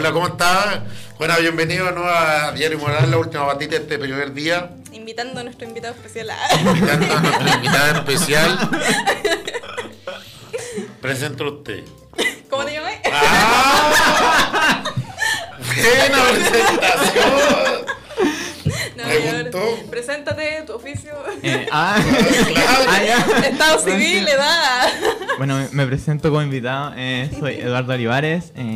[0.04, 0.80] Hola, ¿cómo estás?
[1.16, 2.04] Bueno, bienvenido ¿no?
[2.04, 4.68] a Diario Moral, la última batita de este primer día.
[4.92, 6.36] Invitando a nuestro invitado especial a...
[6.60, 8.70] Invitando a nuestro invitado especial.
[11.00, 11.84] Presento a usted.
[12.50, 12.92] ¿Cómo te llamas?
[13.10, 14.84] ¡Ah!
[15.74, 17.94] ¡Buena presentación!
[18.96, 19.90] No.
[19.90, 21.12] Preséntate, tu oficio.
[21.42, 21.96] Eh, ah,
[22.52, 22.84] Claro.
[22.88, 23.48] ah, ya.
[23.48, 24.88] Estado civil, edad.
[25.38, 26.92] Bueno, me- me presento como invitado.
[26.96, 28.52] eh, soy Eduardo Olivares.
[28.56, 28.73] eh,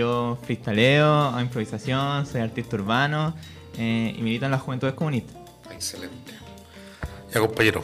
[0.00, 3.34] yo freestaleo, hago improvisación, soy artista urbano
[3.78, 5.36] eh, y milito en las Juventudes Comunistas.
[5.70, 6.32] Excelente.
[7.32, 7.82] Ya, compañero.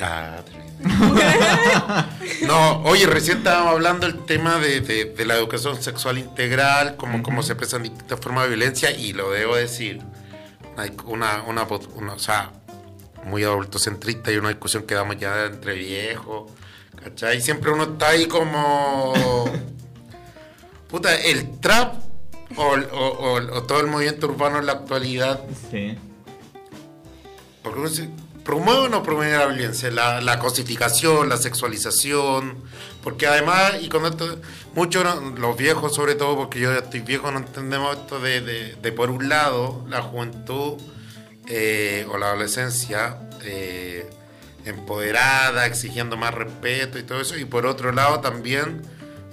[0.00, 0.38] Ah,
[2.46, 7.22] no, oye, recién estábamos hablando del tema de, de- de la educación sexual integral, como,
[7.22, 10.00] cómo se expresan distintas formas de violencia, y lo debo decir,
[10.76, 12.52] hay una, una, o sea,
[13.24, 16.50] muy adultocentrista y una discusión que damos ya entre viejos,
[17.02, 17.40] ¿cachai?
[17.40, 19.14] Siempre uno está ahí como...
[20.88, 21.94] Puta, el trap
[22.56, 25.96] o, o- o- o todo el movimiento urbano en la actualidad Sí.
[27.62, 28.08] porque
[28.44, 29.90] ¿Promueve o no promueve la violencia?
[29.90, 32.56] La, la cosificación, la sexualización.
[33.04, 34.38] Porque además, y con esto,
[34.74, 35.04] muchos,
[35.38, 38.92] los viejos sobre todo, porque yo ya estoy viejo, no entendemos esto de, de- de,
[38.92, 40.80] por un lado, la juventud
[41.46, 44.08] eh, o la adolescencia eh,
[44.64, 48.80] empoderada, exigiendo más respeto y todo eso, y por otro lado también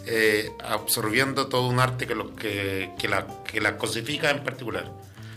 [0.08, 4.92] eh, absorbiendo todo un arte que, lo, que, que la, que la cosifica en particular.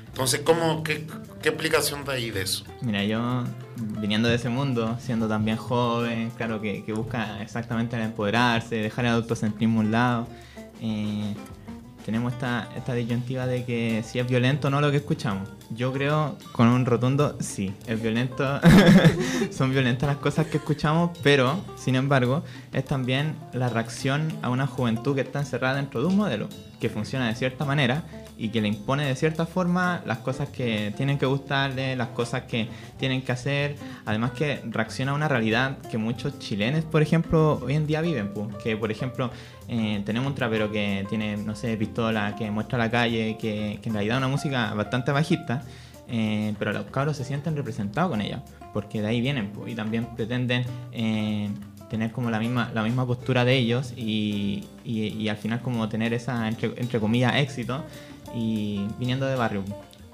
[0.08, 1.06] Entonces, ¿cómo, qué,
[1.42, 2.64] ¿qué explicación da ahí de eso?
[2.80, 3.44] Mira, yo
[3.76, 9.04] viniendo de ese mundo, siendo también joven, claro que, que busca exactamente el empoderarse, dejar
[9.04, 10.28] el autocentrismo a un lado,
[10.80, 11.34] eh,
[12.08, 15.46] tenemos esta, esta disyuntiva de que si es violento o no lo que escuchamos.
[15.68, 18.58] Yo creo con un rotundo sí, es violento,
[19.50, 24.66] son violentas las cosas que escuchamos, pero sin embargo es también la reacción a una
[24.66, 26.48] juventud que está encerrada dentro de un modelo
[26.80, 28.04] que funciona de cierta manera
[28.38, 32.42] y que le impone de cierta forma las cosas que tienen que gustarle, las cosas
[32.42, 33.74] que tienen que hacer,
[34.06, 38.32] además que reacciona a una realidad que muchos chilenos, por ejemplo, hoy en día viven,
[38.32, 38.48] pu.
[38.62, 39.30] que por ejemplo
[39.68, 43.92] eh, tenemos un trapero que tiene, no sé, pistola, que muestra la calle, que, en
[43.92, 45.62] realidad es una música bastante bajista,
[46.08, 49.74] eh, pero los cabros se sienten representados con ella, porque de ahí vienen, pu, y
[49.74, 50.64] también pretenden...
[50.92, 51.50] eh,
[51.88, 56.12] tener como la misma, la misma postura de ellos y, y- al final como tener
[56.12, 57.82] esa, entre comillas, éxito
[58.34, 59.64] y viniendo de barrio.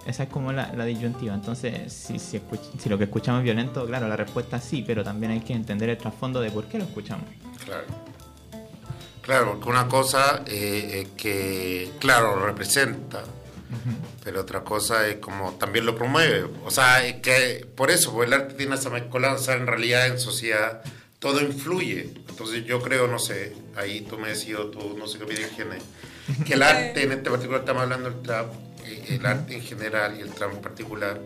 [0.07, 1.35] Esa es como la, la disyuntiva.
[1.35, 2.41] Entonces, si, si,
[2.79, 5.55] si lo que escuchamos es violento, claro, la respuesta es sí, pero también hay que
[5.55, 7.27] entender el trasfondo de por qué lo escuchamos.
[7.65, 7.85] Claro.
[9.25, 13.25] Claro, porque una cosa eh, es que, claro, lo representa,
[14.23, 16.47] pero otra cosa es como también lo promueve.
[16.67, 20.21] O sea, es que por eso, porque el arte tiene esa mezcolanza, en realidad en
[20.21, 20.83] sociedad
[21.19, 22.13] todo influye.
[22.29, 25.79] Entonces yo creo, no sé, ahí tú me decías, tú no sé qué opinas, Gene,
[26.47, 28.53] que el arte, en este particular estamos hablando del trap,
[28.87, 31.21] eh, el arte en general y el trap en particular,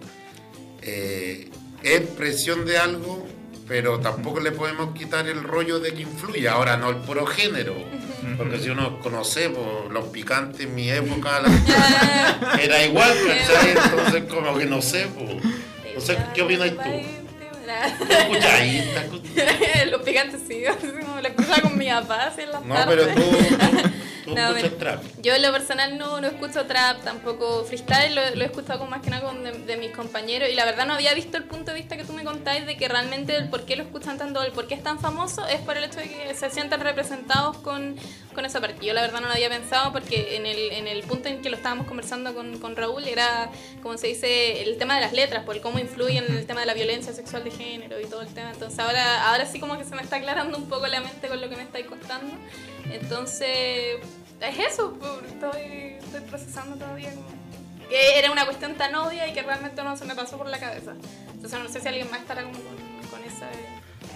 [0.83, 1.49] eh,
[1.83, 3.27] es expresión de algo,
[3.69, 6.49] pero tampoco le podemos quitar el rollo de que influye.
[6.49, 7.75] Ahora no el puro género,
[8.37, 13.71] porque si uno conoce po, los picantes en mi época, la- era igual, ¿cachai?
[13.71, 15.23] Entonces como que no sé, po.
[15.95, 16.91] no sé, ¿qué opinas tú?
[19.91, 20.63] Los picantes sí,
[21.01, 23.09] como lo escuchaba con mi papá así en las No, tardes.
[23.15, 23.37] pero tú,
[24.29, 25.03] tú, No, escuchas pero- trap.
[25.23, 28.91] Yo en lo personal no, no escucho trap, tampoco freestyle, lo, lo he escuchado con
[28.91, 31.45] más que nada con de, de mis compañeros y la verdad no había visto el
[31.45, 34.19] punto de vista que tú me contáis de que realmente el por qué lo escuchan
[34.19, 36.81] tanto, el por qué es tan famoso es por el hecho de que se sientan
[36.81, 37.97] representados con,
[38.35, 38.85] con esa parte.
[38.87, 41.51] Yo la verdad no lo había pensado porque en el, en el punto en que
[41.51, 43.51] lo estábamos conversando con, con Raúl era,
[43.83, 46.67] como se dice, el tema de las letras, por cómo influyen en el tema de
[46.67, 48.51] la violencia sexual de género y todo el tema.
[48.53, 51.41] Entonces ahora, ahora sí como que se me está aclarando un poco la mente con
[51.41, 52.35] lo que me estáis contando.
[52.91, 53.99] Entonces,
[54.41, 57.13] es eso, pues, estoy, estoy procesando todavía
[57.89, 60.59] que era una cuestión tan obvia y que realmente no se me pasó por la
[60.59, 60.93] cabeza.
[61.33, 63.49] Entonces no sé si alguien más estará como con, con esa...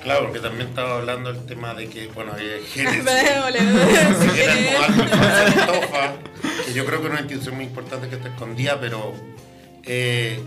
[0.03, 2.33] Claro, porque también estaba hablando del tema de que, bueno,
[2.75, 3.05] genes.
[3.05, 3.59] Vale,
[4.35, 6.13] que era como algo que pasa en Tofa,
[6.67, 9.15] que yo creo que es una institución muy importante que está escondida, pero
[9.85, 10.43] eh,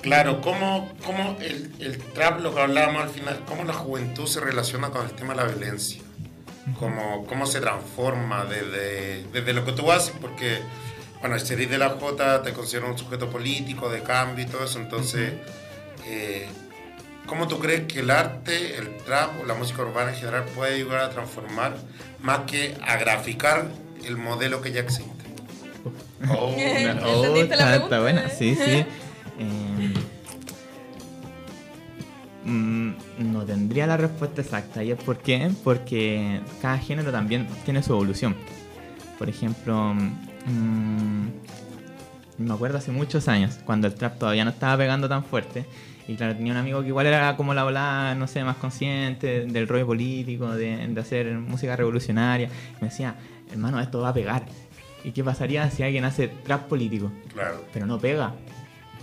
[0.00, 4.40] claro, ¿cómo, cómo el, el trap, lo que hablábamos al final, cómo la juventud se
[4.40, 6.03] relaciona con el tema de la violencia?
[6.78, 10.14] ¿Cómo, cómo se transforma desde, desde lo que tú haces?
[10.20, 10.58] Porque,
[11.20, 14.64] bueno, el series de la J te considera un sujeto político, de cambio y todo
[14.64, 15.32] eso, entonces...
[16.06, 16.48] eh,
[17.26, 20.74] ¿Cómo tú crees que el arte, el trap o la música urbana en general puede
[20.74, 21.74] ayudar a transformar
[22.20, 23.66] más que a graficar
[24.04, 25.24] el modelo que ya existe?
[26.28, 28.84] Oh, ¿Entendiste la está, está buena, sí, sí.
[29.36, 29.94] Eh,
[32.44, 32.92] mm,
[33.32, 34.84] no tendría la respuesta exacta.
[34.84, 35.50] ¿Y es por qué?
[35.64, 38.36] Porque cada género también tiene su evolución.
[39.18, 40.10] Por ejemplo, mm,
[40.50, 41.30] mm,
[42.40, 45.64] me acuerdo hace muchos años, cuando el trap todavía no estaba pegando tan fuerte.
[46.06, 49.46] Y claro, tenía un amigo que igual era como la ola, no sé, más consciente
[49.46, 52.50] del rollo político, de, de hacer música revolucionaria.
[52.82, 53.14] Me decía,
[53.50, 54.44] hermano, esto va a pegar.
[55.04, 57.10] ¿Y qué pasaría si alguien hace trap político?
[57.32, 57.64] Claro.
[57.72, 58.34] Pero no pega.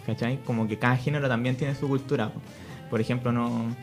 [0.06, 0.38] ¿Cachai?
[0.46, 2.30] Como que cada género también tiene su cultura.
[2.30, 2.42] po.
[2.92, 3.76] Por ejemplo, no.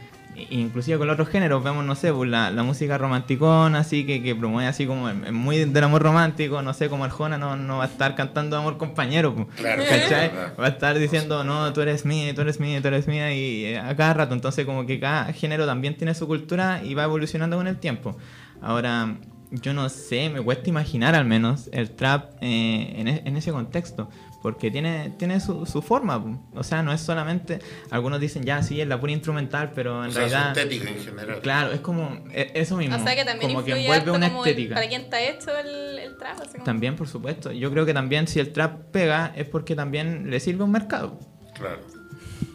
[0.50, 4.22] Inclusive con los otros géneros vemos, no sé, pues la, la música romanticona, así que,
[4.22, 7.78] que promueve así como el- muy del amor romántico, no sé, como Arjona no, no
[7.78, 9.46] va a estar cantando amor compañero, pues.
[9.56, 10.30] Claro, ¿cachai?
[10.60, 13.64] Va a estar diciendo, no, tú eres mía, tú eres mía, tú eres mía, y
[13.66, 14.34] eh, a cada rato.
[14.34, 18.16] Entonces, como que cada género también tiene su cultura y va evolucionando con el tiempo.
[18.60, 19.16] Ahora,
[19.50, 23.50] yo no sé, me cuesta imaginar al menos el trap eh, en, e- en ese
[23.52, 24.08] contexto.
[24.40, 26.40] Porque tiene, tiene su, su forma.
[26.54, 27.58] O sea, no es solamente.
[27.90, 30.56] Algunos dicen, ya, sí, es la pura instrumental, pero en O sea, su realidad.
[30.58, 31.40] estética en general.
[31.40, 32.18] Claro, es como.
[32.32, 32.94] e- Eso mismo.
[32.94, 34.74] O sea que también como que envuelve una como el- estética.
[34.76, 36.40] para quién está hecho el, el trap.
[36.40, 37.50] así como- También, por supuesto.
[37.50, 40.72] Yo creo que también si el trap pega es porque también le sirve a un
[40.72, 41.18] mercado.
[41.54, 41.80] Claro.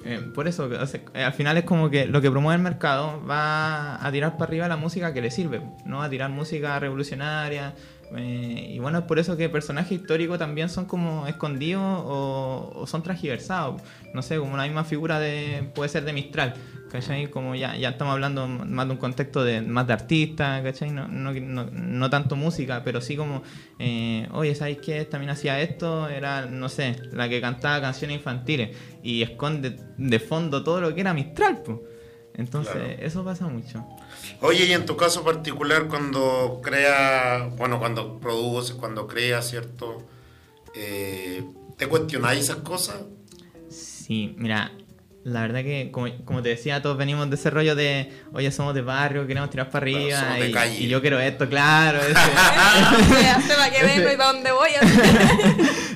[0.05, 2.61] Eh, por eso, o sea, eh, al final es como que lo que promueve el
[2.63, 6.77] mercado va a tirar para arriba la música que le sirve, no a tirar música
[6.79, 7.73] revolucionaria.
[8.15, 13.03] Eh, y bueno, es por eso que personajes históricos también son como escondidos o, son
[13.03, 13.81] transgiversados.
[14.13, 16.53] No sé, como la misma figura de puede ser de Mistral,
[16.91, 17.29] ¿cachai?
[17.29, 20.91] Como ya, ya estamos hablando más de un contexto de más de artista, ¿cachai?
[20.91, 23.41] No, no, no, no tanto música, pero sí como,
[23.79, 25.05] eh, oye, ¿sabéis qué?
[25.05, 30.63] También hacía esto, era, no sé, la que cantaba canciones infantiles y esconde de fondo
[30.63, 31.79] todo lo que era Mistral, pues.
[32.35, 32.89] Entonces, Claro.
[32.99, 33.85] eso pasa mucho.
[34.41, 40.03] Oye, y en tu caso particular, cuando crea, bueno, cuando produces, cuando creas, ¿cierto?
[40.75, 41.43] Eh,
[41.77, 42.97] ¿Te cuestionáis esas cosas?
[43.69, 44.71] Sí, mira,
[45.23, 48.73] la verdad que, como, como te decía, todos venimos de ese rollo de, oye, somos
[48.73, 50.79] de barrio, queremos tirar para Claro, arriba, somos de y, calle.
[50.79, 51.99] y yo quiero esto, claro.
[52.01, 52.13] Ese,
[53.23, 54.69] Ya sé para qué vengo y para dónde voy.
[54.81, 54.99] así.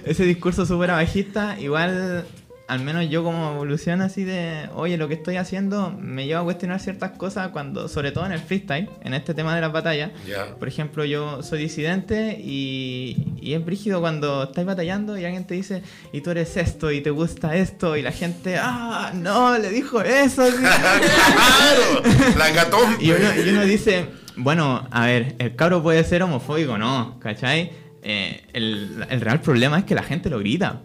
[0.05, 2.25] ese discurso súper abajista, igual,
[2.67, 6.43] al menos yo como evolución así de, oye, lo que estoy haciendo me lleva a
[6.43, 10.11] cuestionar ciertas cosas cuando, sobre todo en el freestyle, en este tema de las batallas.
[10.27, 10.53] Ya.
[10.55, 15.53] Por ejemplo, yo soy disidente y, y es brígido cuando estáis batallando y alguien te
[15.53, 19.69] dice, y tú eres esto y te gusta esto, y la gente, ah, no, le
[19.69, 20.43] dijo eso.
[20.59, 22.03] ¡Claro!
[22.37, 22.97] La gatón.
[22.99, 27.71] y, uno, y uno dice, bueno, a ver, el cabro puede ser homofóbico, no, ¿cachai?
[28.03, 30.81] Eh, el, el real problema es que la gente lo grita.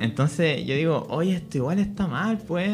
[0.00, 2.68] Entonces yo digo, oye, esto igual está mal, pues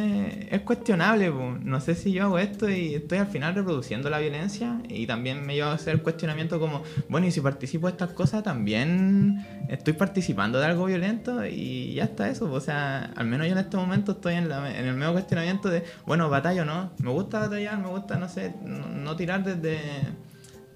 [0.51, 1.31] es cuestionable.
[1.31, 1.57] po.
[1.63, 5.47] No sé si yo hago esto y estoy al final reproduciendo la violencia y también
[5.47, 9.93] me lleva a hacer cuestionamiento como, bueno, y si participo de estas cosas también estoy
[9.95, 12.51] participando de algo violento y ya está eso.
[12.51, 15.69] O sea, al menos yo en este momento estoy en, la- en el medio cuestionamiento
[15.69, 19.79] de, bueno, batallo no, me gusta batallar, me gusta, no sé, no tirar desde,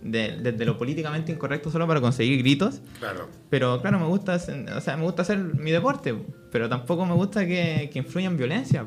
[0.05, 2.81] de- desde lo políticamente incorrecto solo para conseguir gritos.
[3.01, 3.29] Claro.
[3.51, 6.15] Pero claro, me gusta, hacer- o sea, me gusta hacer mi deporte,
[6.53, 8.87] pero tampoco me gusta que, que influya en violencia.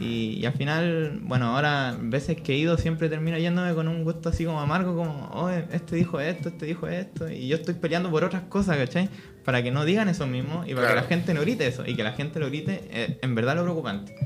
[0.00, 4.02] Y, y al final, bueno, ahora veces que he ido siempre termino yéndome con un
[4.02, 7.74] gusto así como amargo, como, oh, este dijo esto, este dijo esto, y yo estoy
[7.74, 9.08] peleando por otras cosas, ¿cachai?
[9.44, 11.94] Para que no digan eso mismo y para que la gente no grite eso, y
[11.94, 14.16] que la gente lo grite, eh, en verdad lo preocupante.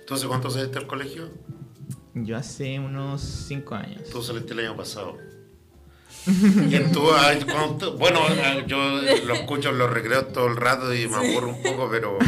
[0.00, 1.28] Entonces, ¿cuánto saliste al colegio?
[2.14, 4.02] Yo hace unos 5 años.
[4.10, 5.16] Tú saliste el año pasado.
[6.26, 8.78] Y cuando tú- bueno, ah, yo
[9.26, 12.18] lo escucho en los recreos todo el rato y me aburro un poco, pero.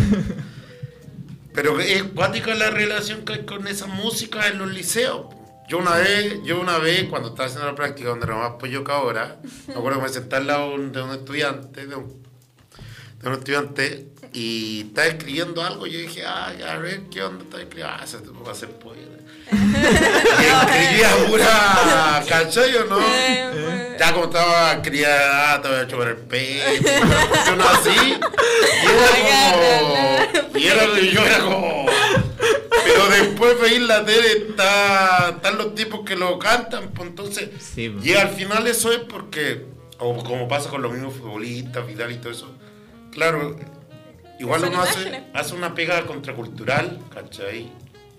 [1.54, 5.26] Pero es cuática la relación que hay con esa música en los liceos.
[5.68, 8.84] Yo una vez, yo una vez, cuando estaba haciendo la práctica donde era más pollo
[8.84, 12.22] que ahora, me acuerdo que me senté al lado de un estudiante, de un,
[13.20, 17.44] de un estudiante, y estaba escribiendo algo, y yo dije, ay, a ver, ¿qué onda
[17.44, 17.94] está escribiendo?
[17.98, 19.02] Ah, ese tipo va a ser poeta.
[19.52, 22.98] y escribía pura, ¿cachai o no?
[23.98, 26.90] Ya como estaba, ah, te voy a chupar el pelo,
[27.54, 28.18] una así,
[28.82, 31.86] y era como, y era, y yo era como,
[32.84, 37.88] pero después veis la tele, está, están los tipos que lo cantan, pues entonces, Sí,
[37.88, 38.04] pues.
[38.04, 39.64] y al final eso es porque,
[39.98, 42.52] o como pasa con los mismos futbolistas, Vidal y todo eso,
[43.16, 43.56] claro,
[44.38, 47.72] igual uno hace, hace una pega contracultural, ¿cachai?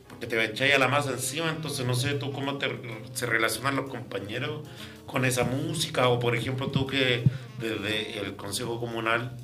[0.10, 2.68] Porque te echáis a la masa encima, entonces no sé tú cómo te,
[3.14, 4.68] se relacionan los compañeros
[5.06, 7.24] con esa música, o por ejemplo tú que
[7.60, 9.38] desde el Consejo Comunal,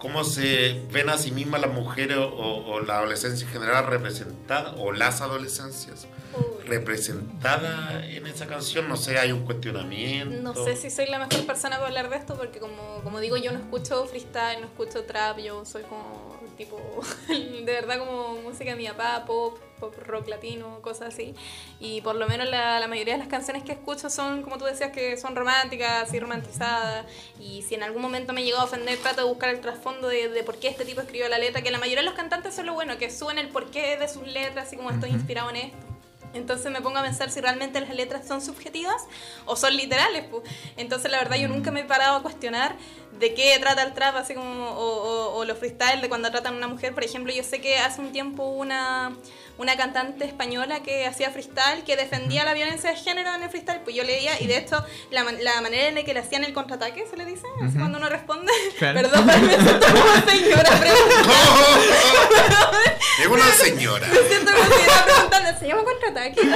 [0.00, 4.74] cómo se ven a sí mismas las mujeres o, o la adolescencia en general representada,
[4.78, 6.66] o las adolescencias Uy.
[6.66, 10.40] representadas en esa canción, no sé, hay un cuestionamiento.
[10.42, 13.36] No sé si soy la mejor persona para hablar de esto porque como, como digo,
[13.36, 16.80] yo no escucho freestyle, no escucho trap, yo soy como tipo,
[17.28, 21.34] de verdad como música de mi papá, pop, pop rock latino, cosas así.
[21.80, 24.64] Y por lo menos la, la mayoría de las canciones que escucho son, como tú
[24.66, 27.06] decías, que son románticas, así romantizadas.
[27.40, 30.28] Y si en algún momento me llegó a ofender, trato de buscar el trasfondo de,
[30.28, 32.66] de por qué este tipo escribió la letra, que la mayoría de los cantantes son
[32.66, 35.90] lo bueno, que suben el porqué de sus letras, así como estoy inspirado en esto.
[36.34, 39.02] Entonces me pongo a pensar si realmente las letras son subjetivas
[39.46, 40.24] o son literales.
[40.24, 40.42] pu.
[40.76, 42.76] Entonces la verdad yo nunca me he parado a cuestionar
[43.18, 46.54] de qué trata el trap, así como, o, o, o los freestyle de cuando tratan
[46.54, 46.94] a una mujer.
[46.94, 49.12] Por ejemplo, yo sé que hace un tiempo una,
[49.58, 53.80] una cantante española que hacía freestyle, que defendía la violencia de género en el freestyle.
[53.80, 56.54] Pues yo leía, y de hecho la, la manera en la que le hacían el
[56.54, 58.52] contraataque, se le dice, así cuando uno responde.
[58.78, 59.00] Claro.
[59.02, 60.70] Perdón, me siento como señora
[63.20, 64.06] Es una señora.
[64.08, 66.40] Me siento como señora preguntando, ¿se llama contraataque?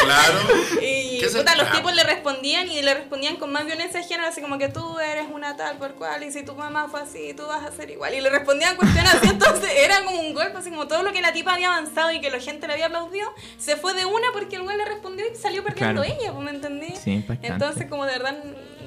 [0.00, 0.38] Claro.
[0.80, 4.00] Y ¿Qué es el puta, los tipos le respondían y le respondían con más violencia
[4.00, 6.88] de género, así como que tú eres una tal por cual y si tu mamá
[6.90, 8.14] fue así, tú vas a ser igual.
[8.14, 11.20] Y le respondían cuestiones así, entonces era como un golpe, así como todo lo que
[11.20, 14.28] la tipa había avanzado y que la gente le había aplaudido, se fue de una
[14.32, 16.16] porque el güey le respondió y salió perdiendo Claro.
[16.20, 16.94] ella, pues, ¿me entendí?
[16.96, 17.52] Sí, impactante.
[17.52, 18.36] Entonces, como de verdad,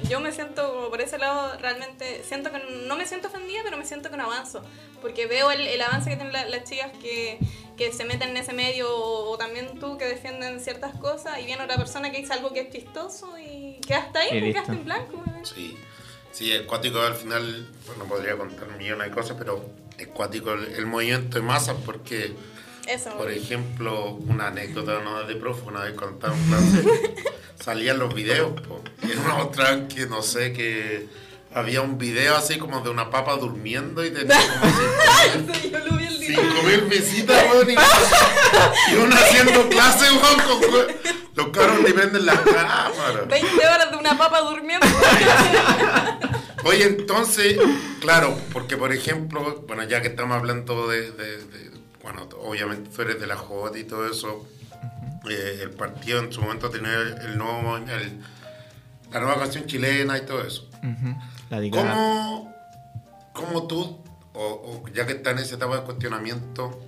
[0.10, 3.86] yo me siento por ese lado, realmente, siento que no me siento ofendida, pero me
[3.86, 4.62] siento que no avanzo.
[5.02, 7.40] Porque veo el, el avance que tienen la- las chicas que,
[7.78, 11.46] que se meten en ese medio, o, o también tú que defienden ciertas cosas, y
[11.46, 14.86] viene otra persona que dice algo que es chistoso y quedaste ahí, Y quedaste en
[14.86, 15.24] blanco.
[15.44, 15.78] Sí,
[16.32, 19.66] sí, es cuático al final, bueno, podría contar millones de cosas, pero
[19.98, 22.34] es cuático el, el movimiento de masas porque,
[22.88, 23.12] Eso.
[23.18, 26.84] por ejemplo, una anécdota no de profe, una vez clase,
[27.64, 31.08] salían los videos, po, y en una otra que no sé, que
[31.54, 34.74] había un video así como de una papa durmiendo y tenía como
[35.34, 36.40] cinco Sí, yo lo vi el mil- día.
[36.40, 37.76] cinco mil visitas, weón, y,
[38.98, 40.88] uno haciendo clase, weón, con
[41.36, 43.28] los caros ni prenden las cámaras.
[43.28, 44.86] 20 horas de una papa durmiendo.
[46.66, 47.58] Oye, entonces,
[48.00, 51.74] claro, porque por ejemplo, bueno, ya que estamos hablando de, de- de-
[52.04, 54.46] bueno, obviamente tú eres de la JOT y todo eso,
[55.30, 58.20] eh, el partido en su momento tenía el, el nuevo, el-
[59.12, 60.70] la nueva canción chilena y todo eso.
[61.50, 61.60] La
[61.96, 62.54] ¿Cómo,
[63.34, 66.82] cómo tú, o, o ya que estás en esa etapa de cuestionamiento,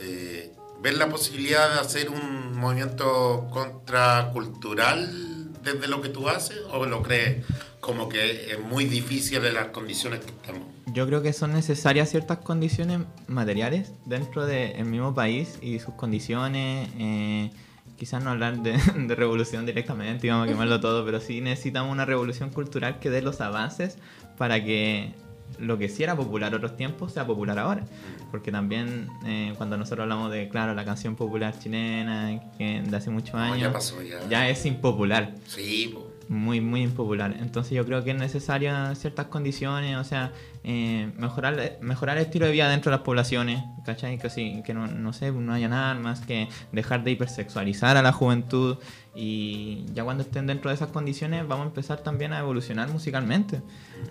[0.00, 6.86] eh, ves la posibilidad de hacer un movimiento contracultural desde lo que tú haces o
[6.86, 7.44] lo crees
[7.80, 10.62] como que es muy difícil en las condiciones que estamos?
[10.92, 16.88] Yo creo que son necesarias ciertas condiciones materiales dentro del mismo país y sus condiciones.
[16.98, 17.50] eh,
[17.98, 21.92] quizás no hablar de, de revolución directamente y vamos a quemarlo todo, pero sí necesitamos
[21.92, 23.98] una revolución cultural que dé los avances
[24.36, 25.14] para que
[25.58, 27.84] lo que sí era popular otros tiempos sea popular ahora.
[28.30, 33.10] Porque también eh, cuando nosotros hablamos de, claro, la canción popular chilena que de hace
[33.10, 34.26] muchos No, años, ya pasó, ya.
[34.28, 36.10] ya es impopular Sí, po.
[36.28, 37.34] muy, muy impopular.
[37.40, 40.32] Entonces yo creo que es necesaria ciertas condiciones, o sea,
[40.70, 44.18] eh, mejorar, mejorar el estilo de vida dentro de las poblaciones, ¿cachai?
[44.18, 48.12] Que, sí, que no, no sé, no hayan armas, que dejar de hipersexualizar a la
[48.12, 48.76] juventud
[49.14, 53.62] y ya cuando estén dentro de esas condiciones vamos a empezar también a evolucionar musicalmente.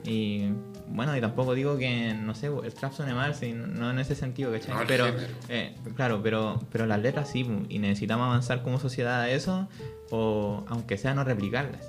[0.04, 0.50] Y
[0.88, 4.16] bueno, y tampoco digo que, no sé, el trap suene mal, sí, no, en ese
[4.16, 4.74] sentido, ¿cachai?
[4.74, 5.06] No, pero,
[5.50, 9.70] eh, claro, pero, pero las letras sí, y necesitamos avanzar como sociedad a eso,
[10.10, 11.88] o aunque sea no replicarlas.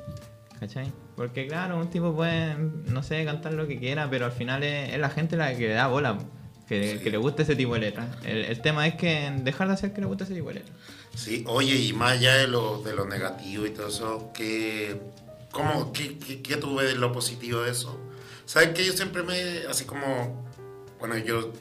[0.61, 0.93] ¿Cachai?
[1.19, 2.55] Porque claro, un tipo puede,
[2.87, 5.69] no sé, cantar lo que quiera, pero al final es, es la gente la que
[5.69, 6.17] le da bola,
[6.69, 6.99] que, Sí.
[7.03, 8.07] que le guste ese tipo de letras.
[8.25, 10.77] El, el tema es que dejar de hacer que le guste ese tipo de letras.
[11.17, 15.01] Sí, oye, y más allá de lo, de lo negativo y todo eso, ¿qué,
[15.51, 17.99] cómo, qué, qué, qué tú ves de lo positivo de eso?
[18.47, 20.47] ¿Sabes que yo siempre me, así como,
[21.01, 21.53] bueno, yo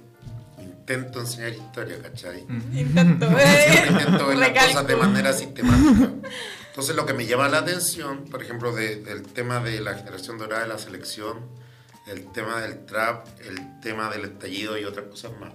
[0.62, 2.46] intento enseñar historia, ¿cachai?
[2.76, 3.88] Intento, Siempre eh.
[3.90, 6.12] intento ver las cosas de manera sistemática.
[6.78, 10.38] Entonces lo que me llama la atención, por ejemplo, de- del tema de la generación
[10.38, 11.40] dorada de la selección,
[12.06, 15.54] el tema del trap, el tema del estallido y otras cosas más.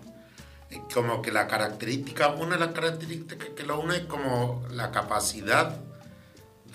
[0.68, 4.90] Es como que la característica, una de las características que lo une es como la
[4.90, 5.76] capacidad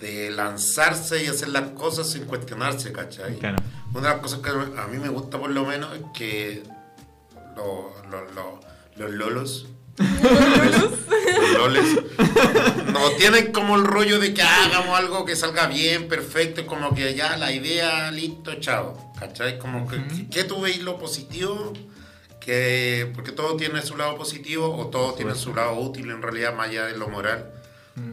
[0.00, 3.38] de lanzarse y hacer las cosas sin cuestionarse, ¿cachai?
[3.38, 3.58] Claro.
[3.92, 6.62] Una de las cosas que a mí me gusta por lo menos es que
[7.54, 8.60] lo- lo- lo-
[8.96, 9.77] los lolos, los
[11.56, 11.84] loles,
[12.92, 17.14] no tienen como el rollo de que hagamos algo que salga bien, perfecto, como que
[17.14, 19.58] ya la idea, listo, chao, ¿cachai?
[19.58, 21.72] Como que, ¿qué tú veis lo positivo?
[22.40, 26.54] Que, porque todo tiene su lado positivo o todo tiene su lado útil en realidad,
[26.54, 27.52] más allá de lo moral,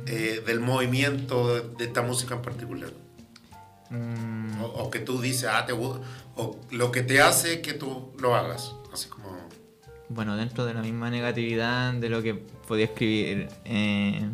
[0.08, 2.90] eh, del movimiento de, de esta música en particular.
[3.90, 8.12] Mm, O, o que tú dices, ah, te o lo que te hace que tú
[8.20, 8.74] lo hagas.
[10.10, 14.28] Bueno, dentro de la misma negatividad de lo que podía escribir, eh,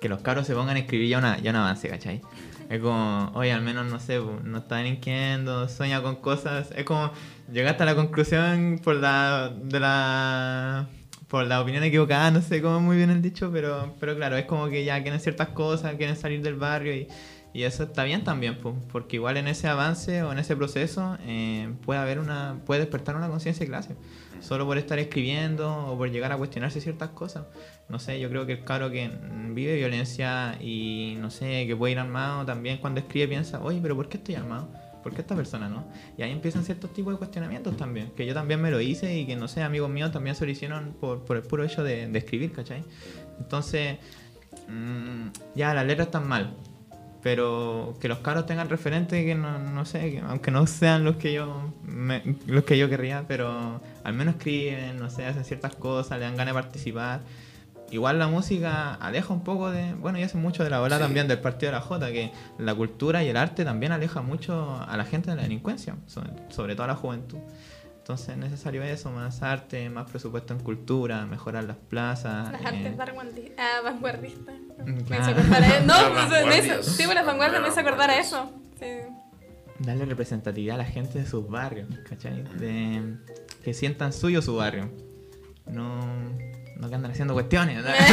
[0.00, 2.20] que los cabros se pongan a escribir ya, una, ya un avance, ¿cachai?
[2.68, 6.70] Es como, oye, al menos no sé, no está delinquiendo, sueña con cosas.
[6.76, 7.10] Es como,
[7.50, 10.88] llegaste a la conclusión por la, de la
[11.28, 14.46] por la opinión equivocada, no sé cómo muy bien el dicho, pero, pero claro, es
[14.46, 17.06] como que ya quieren ciertas cosas, quieren salir del barrio y,
[17.52, 18.58] y eso está bien también,
[18.92, 23.16] porque igual en ese avance o en ese proceso eh, puede haber una, puede despertar
[23.16, 23.96] una conciencia de clase,
[24.40, 27.46] solo por estar escribiendo o por llegar a cuestionarse ciertas cosas.
[27.88, 29.10] No sé, yo creo que el caro que
[29.50, 33.96] vive violencia y no sé, que puede ir armado, también cuando escribe piensa, oye, pero
[33.96, 34.68] ¿por qué estoy armado?
[35.02, 35.86] ¿por qué esta persona no?
[36.16, 39.26] Y ahí empiezan ciertos tipos de cuestionamientos también, que yo también me lo hice y
[39.26, 42.10] que, no sé, amigos míos también se lo hicieron por, por el puro hecho de,
[42.18, 42.84] escribir, ¿cachai?
[43.38, 43.98] Entonces,
[44.68, 46.54] mmm, ya las letras están mal,
[47.22, 51.16] pero que los caros tengan referentes que no, no sé, que aunque no sean los
[51.16, 55.74] que yo me, los que yo querría, pero al menos escriben, no sé, hacen ciertas
[55.74, 57.20] cosas, le dan ganas de participar
[57.90, 59.94] igual la música aleja un poco de.
[59.94, 61.02] Bueno, y hace mucho de la ola Sí.
[61.02, 64.78] también del partido de la Jota, que la cultura y el arte también aleja mucho
[64.86, 67.38] a la gente de la delincuencia, sobre, sobre todo a la juventud.
[68.08, 72.50] Entonces es necesario eso, más arte, más presupuesto en cultura, mejorar las plazas.
[72.52, 72.94] Las eh, artes
[73.58, 74.54] ah, vanguardistas.
[74.82, 75.26] Me hizo claro.
[75.32, 76.86] acordar a- No, pues, hizo- vanguardias.
[76.86, 78.50] sí, pues las vanguardias me hizo acordar a eso.
[78.80, 78.86] Sí.
[79.80, 82.44] darle representatividad a la gente de sus barrios, ¿cachai?
[82.58, 83.16] De,
[83.62, 84.90] que sientan suyo su barrio.
[85.66, 86.00] No,
[86.78, 87.84] no que andan haciendo cuestiones.
[87.84, 87.90] ¿no?
[87.90, 88.06] Afuera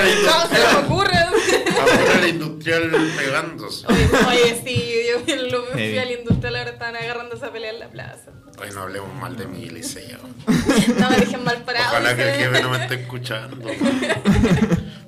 [0.00, 0.84] la ¿Cómo se les industrial.
[0.86, 1.18] ocurre?
[1.18, 3.86] Afuera la industrial pegándose.
[3.86, 4.85] Oye, oye, sí,
[5.24, 5.98] yo el- fui Heavy.
[5.98, 8.30] al industrial, ahora estaban agarrándose a pelear en la plaza.
[8.60, 10.18] Hoy no hablemos mal de mi liceo.
[10.98, 11.86] No me dejen mal parado.
[11.90, 13.68] Ojalá que el jefe no me esté escuchando.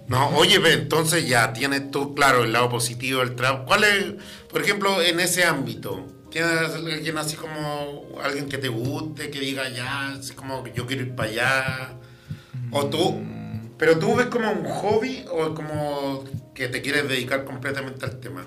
[0.08, 3.66] No, oye, ve, entonces ya tienes tú, claro, el lado positivo del trap.
[3.66, 4.04] ¿Cuál es,
[4.50, 6.06] por ejemplo, en ese ámbito?
[6.30, 10.86] ¿Tienes alguien así como alguien que te guste, que diga ya, así como que yo
[10.86, 11.90] quiero ir para allá?
[12.70, 13.20] O tú,
[13.76, 18.46] pero tú ves como un hobby o como que te quieres dedicar completamente al tema?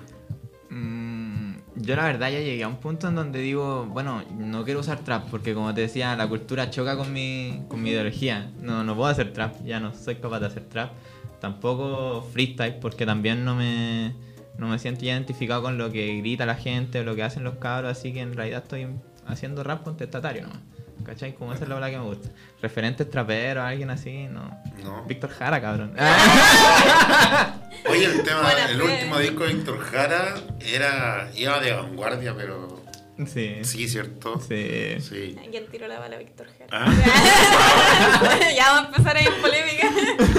[1.82, 5.00] Yo la verdad ya llegué a un punto en donde digo, bueno, no quiero usar
[5.00, 8.52] trap porque como te decía, la cultura choca con mi, con mi ideología.
[8.60, 10.92] No, no puedo hacer trap, ya no soy capaz de hacer trap.
[11.40, 14.14] Tampoco freestyle porque también no me,
[14.58, 17.56] no me siento identificado con lo que grita la gente o lo que hacen los
[17.56, 18.86] cabros, así que en realidad estoy
[19.26, 20.60] haciendo rap contestatario nomás.
[21.04, 21.34] ¿Cachai?
[21.34, 22.28] Como esa es la verdad que me gusta.
[22.60, 24.56] Referentes traperos, alguien así, no.
[24.84, 25.04] No.
[25.04, 25.94] Víctor Jara, cabrón.
[27.90, 28.82] Oye, el tema, Buena el fe.
[28.84, 32.82] último disco de Víctor Jara era, iba de vanguardia, pero
[33.26, 33.56] sí.
[33.62, 34.40] sí, ¿cierto?
[34.40, 34.96] Sí.
[35.00, 35.36] Sí.
[35.50, 36.68] ¿Quién tiró la bala, Víctor Jara?
[36.70, 36.92] Ah.
[38.56, 39.88] ya vamos a empezar ahí en polémica.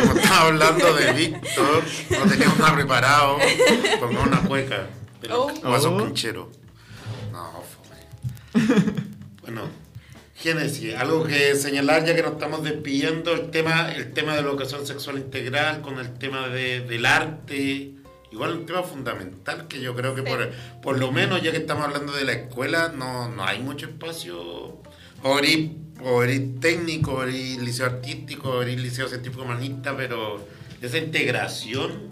[0.01, 3.37] Como estaba hablando de Víctor, no teníamos nada preparado,
[3.99, 4.87] pongamos una cueca.
[5.19, 5.69] Pero Oh.
[5.69, 5.97] vaso Oh.
[5.97, 6.49] pinchero.
[7.31, 8.93] No, fome.
[9.41, 9.61] Bueno,
[10.53, 14.49] Génesis, algo que señalar ya que nos estamos despidiendo, el tema, el tema de la
[14.49, 17.91] educación sexual integral con el tema de- del arte.
[18.29, 20.27] Igual un tema fundamental que yo creo que Sí.
[20.27, 23.85] por, por lo menos ya que estamos hablando de la escuela, no, no hay mucho
[23.85, 24.81] espacio.
[25.23, 25.69] O eres,
[26.03, 30.45] o eres técnico, o eres liceo artístico, o eres liceo científico humanista, pero
[30.81, 32.09] esa integración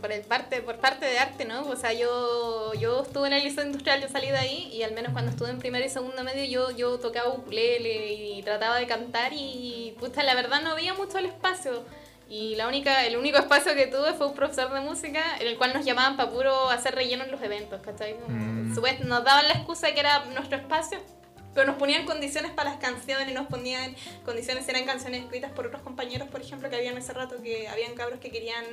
[0.00, 1.62] Por, el parte, por parte de arte, ¿no?
[1.68, 4.92] O sea, yo, yo estuve en el liceo industrial, yo salí de ahí y al
[4.92, 8.86] menos cuando estuve en primero y segundo medio yo, yo tocaba ukulele y trataba de
[8.86, 11.82] cantar y puta, la verdad no había mucho el espacio.
[12.28, 15.56] Y la única, el único espacio que tuve fue un profesor de música en el
[15.56, 18.14] cual nos llamaban para puro hacer relleno en los eventos, ¿cachai?
[18.26, 18.74] Mm.
[18.74, 20.98] supuest- nos daban la excusa de que era nuestro espacio,
[21.56, 25.82] pero nos ponían condiciones para las canciones, nos ponían condiciones, eran canciones escritas por otros
[25.82, 28.64] compañeros, por ejemplo, que habían ese rato que habían cabros que querían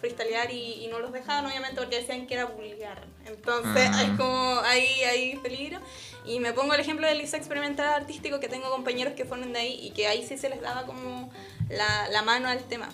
[0.00, 3.04] freestylear y, y no los dejaban, obviamente, porque decían que era vulgar.
[3.26, 4.02] Entonces, Ah.
[4.02, 5.78] es como ahí hay peligro.
[6.24, 9.60] Y me pongo el ejemplo del liceo experimental artístico, que tengo compañeros que fueron de
[9.60, 11.30] ahí y que ahí sí se les daba como
[11.68, 12.88] la, la mano al tema.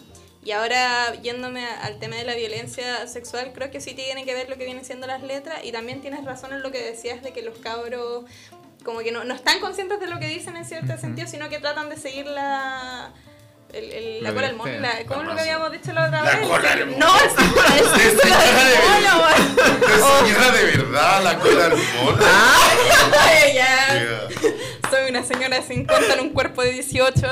[0.45, 4.49] Y ahora, yéndome al tema de la violencia sexual, creo que sí tiene que ver
[4.49, 7.33] lo que vienen siendo las letras y también tienes razón en lo que decías de
[7.33, 8.25] que los cabros
[8.87, 11.59] como que no, no están conscientes de lo que dicen en cierto sentido, sino que
[11.59, 13.11] tratan de seguir la...
[13.73, 16.23] El, el- la cola del mono, la- ¿cómo es lo que habíamos dicho la otra
[16.23, 16.49] La vez?
[16.49, 16.99] cola del mono.
[17.07, 20.25] No, es, es, Es es la de del mono, weón.
[20.25, 22.19] señora de verdad, la cola del mono.
[22.25, 23.93] Ay, ya.
[23.93, 24.29] Yeah.
[24.89, 27.27] Soy una señora sin conta en un cuerpo de 18.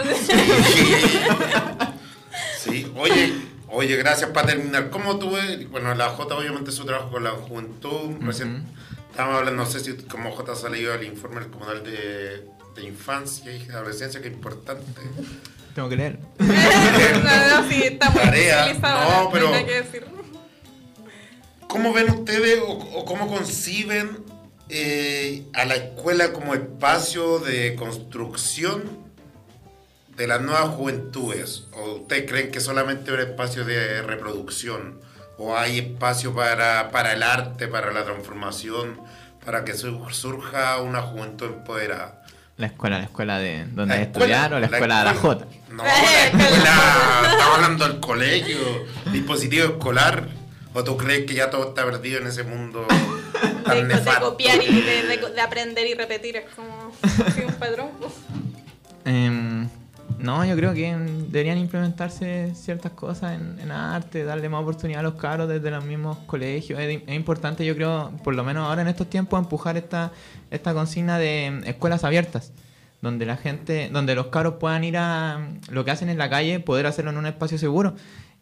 [2.58, 3.32] Sí, oye,
[3.68, 4.90] oye, gracias para terminar.
[4.90, 5.66] ¿Cómo tuve?
[5.66, 8.16] Bueno, la J obviamente su trabajo con la juventud.
[8.22, 8.66] Recién
[9.14, 12.82] estábamos hablando, no sé si como J ha salido el informe del comunal de, de
[12.82, 14.84] infancia y adolescencia, que es importante.
[15.72, 16.18] Tengo que leer.
[16.38, 16.46] no,
[17.62, 18.74] no, sí, está muy Tarea.
[18.74, 20.04] No, pero- que decir.
[21.68, 24.24] ¿Cómo ven ustedes o, o cómo conciben
[24.68, 28.82] eh, a la escuela como espacio de construcción
[30.16, 31.68] de las nuevas juventudes?
[31.72, 35.00] ¿O ustedes creen que solamente es un espacio de reproducción?
[35.38, 39.00] ¿O hay espacio para, para el arte, para la transformación,
[39.44, 42.22] para que sur- surja una juventud empoderada?
[42.56, 45.46] La escuela, la escuela de donde La estudiar o la escuela de la J.
[45.70, 47.28] No, la escuela.
[47.32, 48.58] Estamos hablando del colegio,
[49.12, 50.28] dispositivo escolar.
[50.72, 52.86] ¿O tú crees que ya todo está perdido en ese mundo
[53.64, 56.92] tan De, de copiar y de, de- de aprender y repetir es como
[57.34, 57.90] sí, un patrón.
[58.00, 58.12] pues.
[60.24, 60.96] No, yo creo que
[61.28, 65.84] deberían implementarse ciertas cosas en, en arte, darle más oportunidad a los caros desde los
[65.84, 66.80] mismos colegios.
[66.80, 70.12] Es, es importante, yo creo, por lo menos ahora en estos tiempos, empujar esta,
[70.50, 72.52] esta consigna de escuelas abiertas,
[73.02, 76.58] donde la gente, donde los caros puedan ir a lo que hacen en la calle,
[76.58, 77.94] poder hacerlo en un espacio seguro.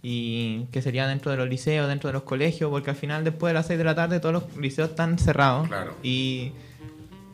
[0.05, 3.51] Y que sería dentro de los liceos, dentro de los colegios, porque al final después
[3.51, 5.69] de las 6 de la tarde todos los liceos están cerrados.
[5.69, 5.95] Claro.
[6.03, 6.53] Y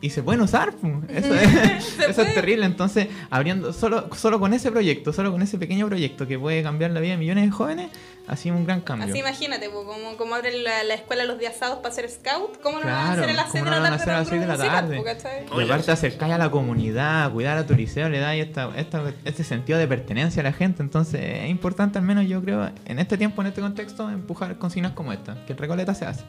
[0.01, 0.73] y se pueden usar.
[1.09, 2.29] Eso, es, eso puede.
[2.29, 2.65] es terrible.
[2.65, 6.91] Entonces, abriendo solo, solo con ese proyecto, solo con ese pequeño proyecto que puede cambiar
[6.91, 7.89] la vida de millones de jóvenes,
[8.27, 9.07] así un gran cambio.
[9.09, 12.61] Así imagínate, pues, como, como abren la, la escuela los días sábados para hacer scout,
[12.61, 13.81] ¿cómo no lo van a Claro, hacer a las ¿cómo 6 de no la a
[13.81, 13.95] tarde?
[13.95, 15.03] hacer a las para 6 de la música, tarde?
[15.03, 15.59] ¿cachai?
[15.59, 19.43] Y aparte acercar a la comunidad, cuidar a tu liceo, le da esta, esta, este
[19.43, 20.81] sentido de pertenencia a la gente.
[20.83, 24.91] Entonces es importante, al menos yo creo, en este tiempo, en este contexto, empujar consignas
[24.93, 26.23] como esta, que en Recoleta se hace.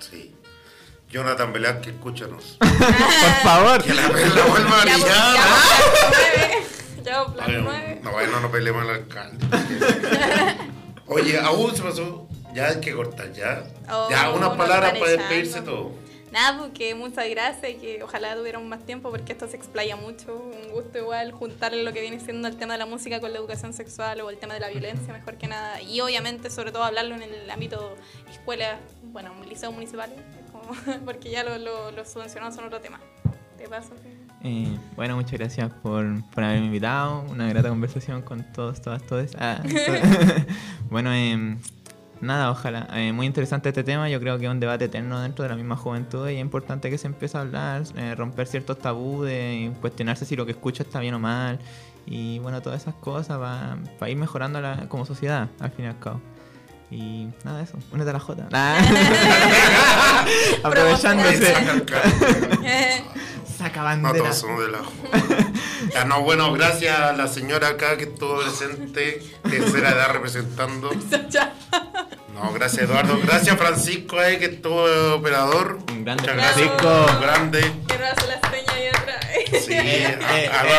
[0.00, 0.34] Sí.
[1.10, 2.56] Jonathan Velázquez, escúchanos.
[2.58, 2.68] Por
[3.42, 3.82] favor.
[3.82, 5.36] Que la perla vuelva a Ya, pues, brillar.
[7.02, 8.00] ya, pues, plan Ay, 9.
[8.02, 9.46] No, bueno, no peleemos al alcalde.
[11.06, 12.26] Oye, aún se pasó.
[12.54, 13.62] Ya hay que cortar, ya.
[13.90, 15.16] Oh, ya, unas nos palabras para echando.
[15.22, 15.92] despedirse todo.
[16.32, 20.34] Nada, porque muchas gracias y que ojalá tuviéramos más tiempo porque esto se explaya mucho.
[20.34, 23.38] Un gusto igual juntar lo que viene siendo el tema de la música con la
[23.38, 25.80] educación sexual o el tema de la violencia, mejor que nada.
[25.80, 27.96] Y obviamente, sobre todo, hablarlo en el ámbito
[28.30, 30.37] escuela, bueno, liceo municipal, como-
[31.04, 33.00] porque ya lo, lo, los subvencionados son otro tema.
[33.56, 33.90] ¿Te pasa?
[34.44, 37.22] Eh, bueno, muchas gracias por, por haberme invitado.
[37.28, 39.32] Una grata conversación con todos, todas, todos.
[39.38, 39.60] Ah,
[40.90, 41.56] bueno, eh,
[42.20, 42.86] nada, ojalá.
[42.92, 44.08] Eh, muy interesante este tema.
[44.08, 46.88] Yo creo que es un debate eterno dentro de la misma juventud y es importante
[46.88, 50.84] que se empiece a hablar, eh, romper ciertos tabús, de cuestionarse si lo que escucho
[50.84, 51.58] está bien o mal.
[52.06, 53.38] Y bueno, todas esas cosas
[53.98, 56.20] para ir mejorando la- como sociedad, al fin y al cabo.
[56.90, 58.48] Y nada eso, únete a la J.
[60.62, 61.54] Aprovechándose.
[63.58, 64.18] Saca No bandera.
[64.24, 64.78] todos somos de la
[65.92, 70.90] Ya no, bueno, gracias a la señora acá que estuvo presente, tercera edad representando.
[72.34, 73.18] No, gracias Eduardo.
[73.20, 74.84] Gracias Francisco ahí que estuvo
[75.16, 75.80] operador.
[75.90, 76.78] Un grande Muchas Francisco.
[77.04, 77.20] gracias.
[77.20, 77.72] Grande.
[77.88, 79.26] Quiero hacer la seña ahí atrás.
[79.66, 79.74] Sí,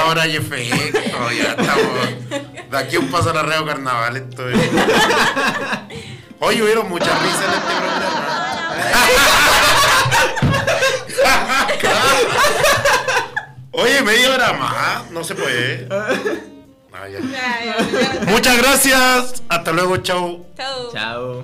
[0.06, 2.49] ahora hay efecto, ya estamos.
[2.70, 4.54] De aquí a un paso a Reo Carnaval estoy.
[6.40, 8.40] Hoy hubieron muchas risas en este programa.
[13.72, 15.88] Oye, media hora más, no se puede.
[16.92, 17.20] Ah, ya.
[18.28, 20.46] Muchas gracias, hasta luego, chao.
[20.58, 20.92] Chao.
[20.94, 21.44] Chao.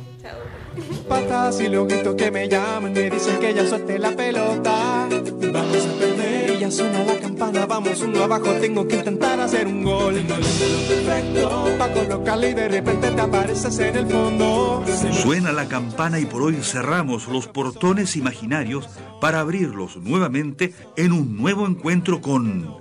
[1.08, 5.08] Patas y los gritos que me llaman me dicen que ya suelte la pelota.
[5.10, 9.68] Vamos a perder y ya suena la campana, vamos uno abajo, tengo que intentar hacer
[9.68, 10.16] un gol.
[10.16, 14.84] Perfecto, para colocarle y de repente te apareces en el fondo.
[15.12, 18.88] Suena la campana y por hoy cerramos los portones imaginarios
[19.20, 22.78] para abrirlos nuevamente en un nuevo encuentro con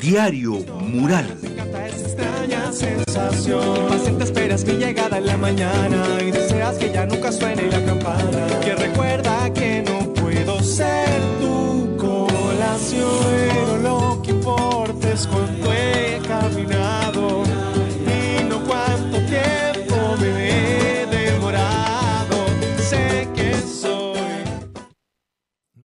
[0.00, 1.38] Diario Mural.
[1.42, 3.88] Me encanta esa extraña sensación.
[3.88, 8.60] Paciente esperas mi llegada en la mañana y deseas que ya nunca suene la campana.
[8.64, 11.41] Que recuerda que no puedo ser
[12.82, 17.01] espacio, pero lo que importa es cuánto he caminado.